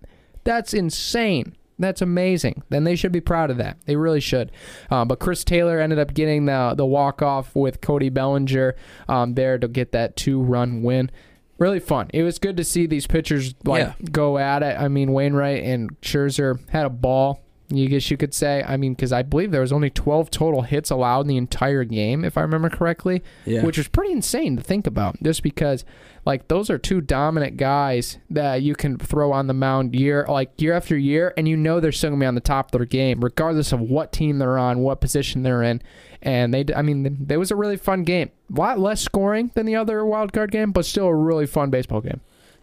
[0.45, 1.57] that's insane.
[1.79, 2.63] That's amazing.
[2.69, 3.79] Then they should be proud of that.
[3.87, 4.53] They really should.
[4.91, 8.75] Um, but Chris Taylor ended up getting the the walk off with Cody Bellinger
[9.09, 11.11] um, there to get that two run win.
[11.59, 12.11] Really fun.
[12.13, 13.93] It was good to see these pitchers like Yeah.
[14.13, 14.79] go at it.
[14.79, 17.43] I mean, Wainwright and Scherzer had a ball.
[17.71, 18.63] You guess you could say.
[18.67, 21.85] I mean, because I believe there was only 12 total hits allowed in the entire
[21.85, 23.65] game, if I remember correctly, Yeah.
[23.65, 25.23] which was pretty insane to think about.
[25.23, 25.85] Just because,
[26.27, 30.61] like, those are two dominant guys that you can throw on the mound year, like
[30.61, 32.87] year after year, and you know they're still gonna be on the top of their
[32.87, 35.81] game, regardless of what team they're on, what position they're in.
[36.23, 38.31] And they, I mean, it was a really fun game.
[38.55, 41.71] A lot less scoring than the other wild card game, but still a really fun
[41.71, 42.21] baseball game.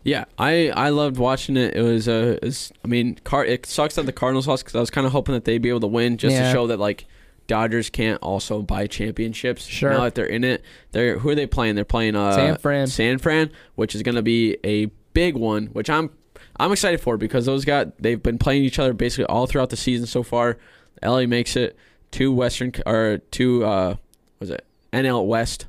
[0.08, 1.76] Yeah, I I loved watching it.
[1.76, 4.80] It was uh, it's, I mean, Car- it sucks that the Cardinals lost because I
[4.80, 6.48] was kind of hoping that they'd be able to win just Yeah.
[6.48, 7.06] to show that like
[7.48, 9.66] Dodgers can't also buy championships.
[9.66, 9.92] Sure.
[9.92, 11.76] Now that they're in it, they're who are they playing?
[11.76, 12.88] They're playing uh, San Fran.
[12.88, 16.10] San Fran, which is going to be a big one, which I'm
[16.58, 19.78] I'm excited for because those guys they've been playing each other basically all throughout the
[19.78, 20.58] season so far.
[21.04, 21.76] LA makes it
[22.12, 23.96] two Western or two uh
[24.40, 25.66] was it NL West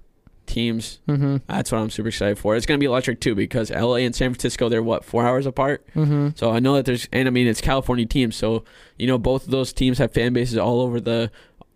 [0.49, 0.99] teams.
[1.07, 1.37] Mm-hmm.
[1.47, 2.57] That's what I'm super excited for.
[2.57, 5.47] It's going to be electric too because LA and San Francisco they're what four hours
[5.47, 5.87] apart.
[5.95, 6.31] Mm-hmm.
[6.35, 8.35] So I know that there's and I mean it's California teams.
[8.35, 8.65] So
[8.99, 11.31] you know both of those teams have fan bases all over the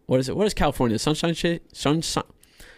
[0.07, 0.37] what is it?
[0.37, 0.99] What is California?
[0.99, 1.63] Sunshine State?
[1.75, 2.25] Sunshine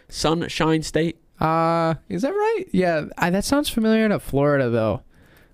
[0.09, 1.19] Sunshine State?
[1.41, 2.65] Uh, is that right?
[2.73, 5.03] Yeah, I, that sounds familiar to Florida though.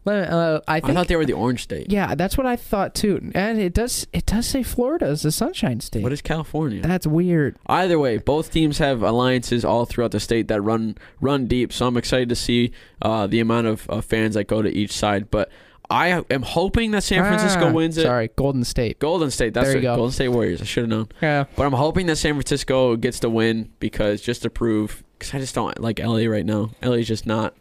[0.06, 1.90] Uh, I I, thought they were the Orange State.
[1.92, 3.30] yeah, that's what I thought too.
[3.34, 4.06] And it does.
[4.12, 6.02] It does say Florida is the Sunshine State.
[6.02, 6.82] What is California?
[6.82, 7.56] That's weird.
[7.66, 11.72] Either way, both teams have alliances all throughout the state that run run deep.
[11.72, 12.72] So I'm excited to see
[13.02, 15.30] uh, the amount of uh, fans that go to each side.
[15.30, 15.50] But
[15.90, 18.02] I am hoping that San Francisco Ah, wins it.
[18.02, 18.98] Sorry, Golden State.
[19.00, 19.54] Golden State.
[19.54, 19.82] That's There you it.
[19.82, 19.96] go.
[19.96, 20.62] Golden State Warriors.
[20.62, 21.08] I should have known.
[21.20, 21.44] Yeah.
[21.56, 25.38] But I'm hoping that San Francisco gets the win because just to prove, because I
[25.40, 26.70] just don't like LA right now.
[26.82, 27.54] LA is just not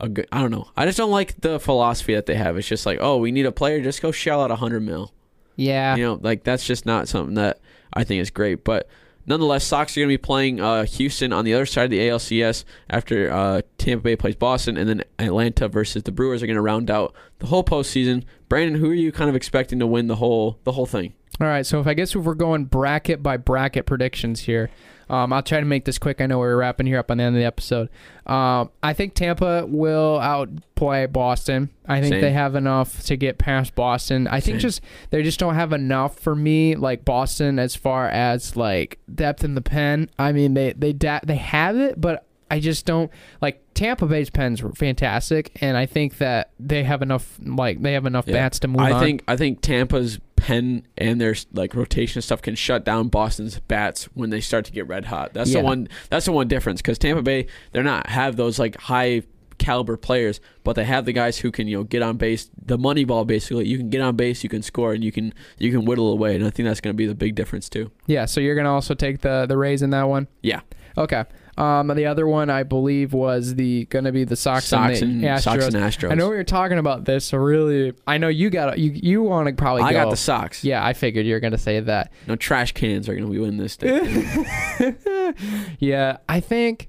[0.00, 0.26] a good.
[0.32, 0.68] I don't know.
[0.76, 2.56] I just don't like the philosophy that they have.
[2.56, 5.12] It's just like, oh, we need a player, just go shell out a hundred mil.
[5.56, 5.96] Yeah.
[5.96, 7.60] You know, like that's just not something that
[7.92, 8.64] I think is great.
[8.64, 8.88] But
[9.26, 11.98] nonetheless, Sox are going to be playing uh, Houston on the other side of the
[11.98, 16.56] ALCS after uh, Tampa Bay plays Boston, and then Atlanta versus the Brewers are going
[16.56, 18.24] to round out the whole postseason.
[18.48, 21.14] Brandon, who are you kind of expecting to win the whole the whole thing?
[21.40, 21.64] All right.
[21.64, 24.70] So if I guess if we're going bracket by bracket predictions here,
[25.10, 26.20] um, I'll try to make this quick.
[26.20, 27.88] I know we're wrapping here up on the end of the episode.
[28.26, 31.68] Um, I think Tampa will outplay Boston.
[31.86, 32.20] I think Same.
[32.20, 34.28] they have enough to get past Boston.
[34.28, 34.60] I think Same.
[34.60, 34.80] just
[35.10, 39.56] they just don't have enough for me, like Boston, as far as like depth in
[39.56, 40.08] the pen.
[40.16, 44.30] I mean, they they da- they have it, but I just don't like Tampa Bay's
[44.30, 48.34] pens were fantastic, and I think that they have enough like they have enough Yeah.
[48.34, 49.00] bats to move I on.
[49.02, 54.04] think I think Tampa's pen and their like rotation stuff can shut down Boston's bats
[54.14, 55.32] when they start to get red hot.
[55.34, 55.60] That's Yeah.
[55.60, 55.88] the one.
[56.08, 59.22] That's the one difference because Tampa Bay they're not have those like high
[59.58, 62.50] caliber players, but they have the guys who can you know get on base.
[62.64, 63.68] The money ball basically.
[63.68, 66.34] You can get on base, you can score, and you can you can whittle away.
[66.34, 67.90] And I think that's going to be the big difference too.
[68.06, 68.24] yeah.
[68.24, 70.26] So you're gonna also take the the Rays in that one.
[70.42, 70.60] Yeah,
[70.96, 71.24] Okay.
[71.58, 75.22] Um, the other one I believe was the gonna be the Sox, Sox and and
[75.22, 75.40] the Astros.
[75.40, 76.12] Sox and Astros.
[76.12, 79.22] I know we were talking about this, so really, I know you got you you
[79.22, 79.82] want to probably.
[79.82, 80.04] I go.
[80.04, 80.64] got the Sox.
[80.64, 82.12] Yeah, I figured you're gonna say that.
[82.26, 84.46] No trash cans are going to be winning this thing.
[85.78, 86.88] Yeah, I think.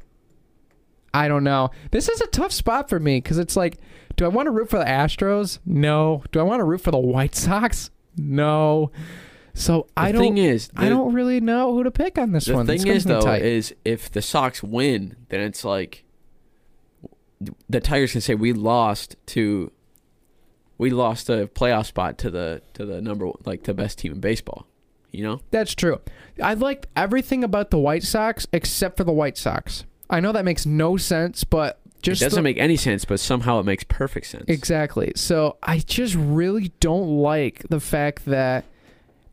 [1.13, 1.71] I don't know.
[1.91, 3.77] This is a tough spot for me because it's like,
[4.15, 5.59] do I want to root for the Astros?
[5.65, 6.23] No.
[6.31, 7.89] Do I want to root for the White Sox?
[8.15, 8.91] No.
[9.53, 10.21] So The I don't.
[10.21, 12.65] thing is, I don't really know who to pick on this The one.
[12.65, 13.41] The thing is, though, tight.
[13.43, 16.03] is if the Sox win, then it's like
[17.69, 19.71] the Tigers can say we lost to
[20.77, 24.13] we lost a playoff spot to the to the number one- like the best team
[24.13, 24.67] in baseball.
[25.11, 25.99] You know, That's true.
[26.41, 29.83] I like everything about the White Sox except for the White Sox.
[30.09, 33.19] I know that makes no sense, but just it doesn't the- make any sense, but
[33.19, 34.45] somehow it makes perfect sense.
[34.47, 35.11] Exactly.
[35.17, 38.63] So I just really don't like the fact that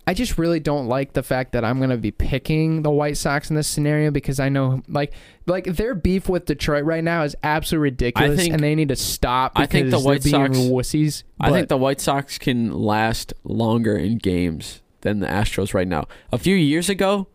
[0.09, 3.51] I just really don't like the fact that I'm gonna be picking the White Sox
[3.51, 5.13] in this scenario because I know like
[5.45, 8.97] like their beef with Detroit right now is absolutely ridiculous think- and they need to
[8.97, 9.53] stop.
[9.55, 11.25] I think the White being Sox- wussies.
[11.39, 16.07] I think the White Sox can last longer in games than the Astros right now.
[16.33, 17.29] A few years ago,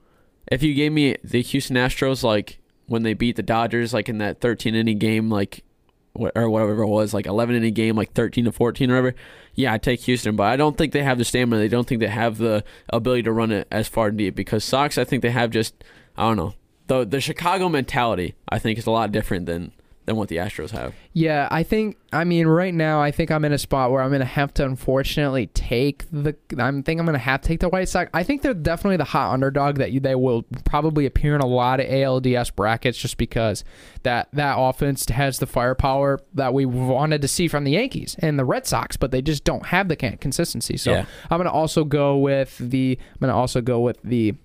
[0.51, 2.57] if you gave me the Houston Astros like
[2.87, 5.63] when they beat the Dodgers like in that 13 inning game like
[6.15, 9.15] or whatever it was like 11 inning game like 13 to 14 or whatever,
[9.55, 11.59] yeah, I'd take Houston, but I don't think they have the stamina.
[11.59, 14.97] They don't think they have the ability to run it as far deep because Sox
[14.97, 15.83] I think they have just
[16.15, 16.53] I don't know.
[16.87, 19.71] The the Chicago mentality I think is a lot different than
[20.05, 20.93] than what the Astros have.
[21.13, 24.11] Yeah, I think I mean right now I think I'm in a spot where I'm
[24.11, 27.89] gonna have to unfortunately take the I think I'm gonna have to take the White
[27.89, 28.09] Sox.
[28.13, 31.45] I think they're definitely the hot underdog that you, they will probably appear in a
[31.47, 33.63] lot of ALDS brackets just because
[34.03, 38.37] that that offense has the firepower that we wanted to see from the Yankees and
[38.37, 40.77] the Red Sox, but they just don't have the consistency.
[40.77, 41.05] So Yeah.
[41.29, 44.35] I'm gonna also go with the I'm gonna also go with the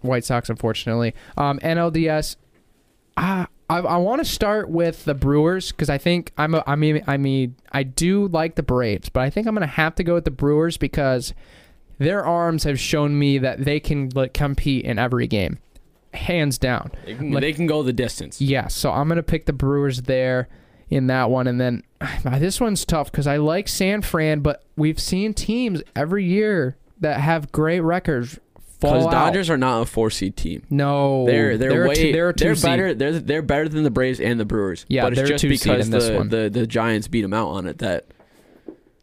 [0.00, 1.14] White Sox, unfortunately.
[1.36, 2.36] Um, NLDS,
[3.16, 6.76] I I, I want to start with the Brewers because I think I'm a, I
[6.76, 10.04] mean I mean I do like the Braves, but I think I'm gonna have to
[10.04, 11.34] go with the Brewers because
[11.98, 15.58] their arms have shown me that they can like, compete in every game,
[16.14, 16.90] hands down.
[17.06, 18.40] They can, Like- they can go the distance.
[18.40, 20.48] Yeah, so I'm gonna pick the Brewers there
[20.90, 21.82] in that one, and then
[22.24, 27.20] this one's tough because I like San Fran, but we've seen teams every year that
[27.20, 28.38] have great records
[28.90, 29.12] fall out.
[29.12, 30.62] Dodgers are not a four seed team.
[30.70, 32.64] No, They're they're, a way two, they're they're seed.
[32.64, 34.84] better they're they're better than the Braves and the Brewers.
[34.88, 38.06] Yeah, but it's just because the, the the Giants beat them out on it that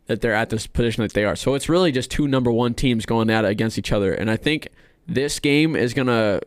[0.07, 1.36] that they're at this position that they are.
[1.36, 4.13] So it's really just two number one teams going at it against each other.
[4.13, 4.69] And I think
[5.07, 6.41] this game is gonna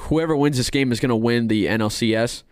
[0.00, 2.42] whoever wins this game is gonna win the NLCS.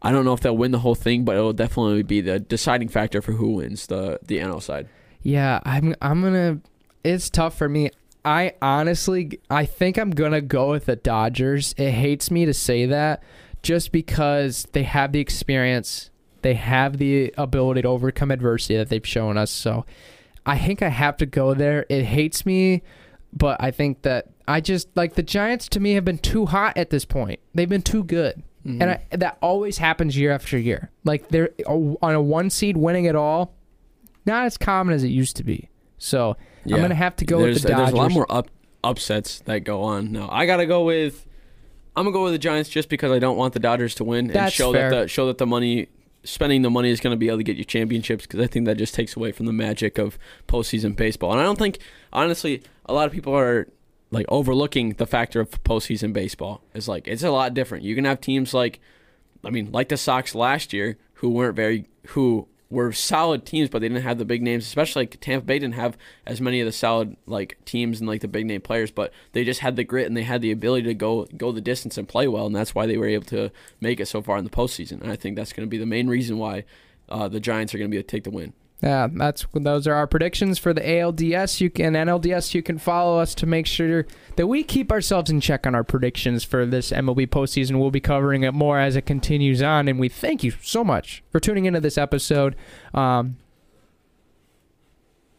[0.00, 2.88] I don't know if they'll win the whole thing, but it'll definitely be the deciding
[2.88, 4.88] factor for who wins the the NL side.
[5.22, 6.60] Yeah, I'm I'm gonna.
[7.04, 7.90] It's tough for me.
[8.24, 11.74] I honestly, I think I'm gonna go with the Dodgers.
[11.76, 13.22] It hates me to say that,
[13.62, 16.10] just because they have the experience,
[16.42, 19.50] they have the ability to overcome adversity that they've shown us.
[19.50, 19.84] So,
[20.44, 21.84] I think I have to go there.
[21.88, 22.82] It hates me,
[23.32, 25.68] but I think that I just like the Giants.
[25.68, 27.40] To me, have been too hot at this point.
[27.54, 28.42] They've been too good.
[28.66, 28.82] Mm-hmm.
[28.82, 30.90] And I, that always happens year after year.
[31.04, 33.54] Like they're on a one seed winning it all,
[34.26, 35.68] not as common as it used to be.
[35.98, 36.36] So
[36.76, 37.86] I'm gonna have to go there's, with the Dodgers.
[37.86, 38.48] There's a lot more up,
[38.84, 40.12] upsets that go on.
[40.12, 41.26] No, I gotta go with.
[41.96, 44.26] I'm gonna go with the Giants just because I don't want the Dodgers to win
[44.26, 44.90] and That's show fair.
[44.90, 45.88] that the show that the money
[46.24, 48.76] spending the money is gonna be able to get you championships because I think that
[48.76, 51.32] just takes away from the magic of postseason baseball.
[51.32, 51.78] And I don't think
[52.12, 53.68] honestly a lot of people are
[54.10, 56.62] like overlooking the factor of postseason baseball.
[56.74, 57.84] It's like it's a lot different.
[57.84, 58.80] You can have teams like,
[59.44, 63.80] I mean, like the Sox last year who weren't very who were solid teams, but
[63.80, 64.66] they didn't have the big names.
[64.66, 65.96] Especially like Tampa Bay didn't have
[66.26, 69.44] as many of the solid like teams and like the big name players, but they
[69.44, 72.08] just had the grit and they had the ability to go go the distance and
[72.08, 73.50] play well, and that's why they were able to
[73.80, 75.00] make it so far in the postseason.
[75.00, 76.64] And I think that's going to be the main reason why
[77.08, 78.52] uh, the Giants are going to be able to take the win.
[78.82, 81.60] Yeah, that's those are our predictions for the ALDS.
[81.60, 82.54] You can NLDS.
[82.54, 84.06] You can follow us to make sure
[84.36, 87.80] that we keep ourselves in check on our predictions for this MLB postseason.
[87.80, 91.24] We'll be covering it more as it continues on, and we thank you so much
[91.30, 92.54] for tuning into this episode.
[92.94, 93.38] Um,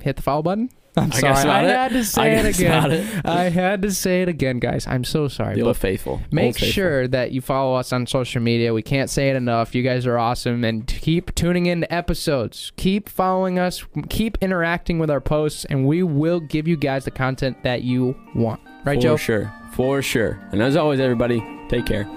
[0.01, 0.69] hit the follow button.
[0.97, 1.49] I'm I sorry.
[1.49, 1.69] I it.
[1.69, 2.91] had to say I it again.
[2.91, 3.25] it.
[3.25, 4.85] I had to say it again, guys.
[4.87, 5.55] I'm so sorry.
[5.55, 6.21] The But old faithful.
[6.31, 6.71] Make Old faithful.
[6.73, 8.73] sure that you follow us on social media.
[8.73, 9.73] We can't say it enough.
[9.75, 10.63] You guys are awesome.
[10.63, 12.71] And keep tuning in to episodes.
[12.75, 13.85] Keep following us.
[14.09, 18.15] Keep interacting with our posts, and we will give you guys the content that you
[18.35, 18.59] want.
[18.83, 19.15] Right, For Joe?
[19.17, 19.53] sure.
[19.73, 20.39] For sure.
[20.51, 22.07] And as always, everybody, take care.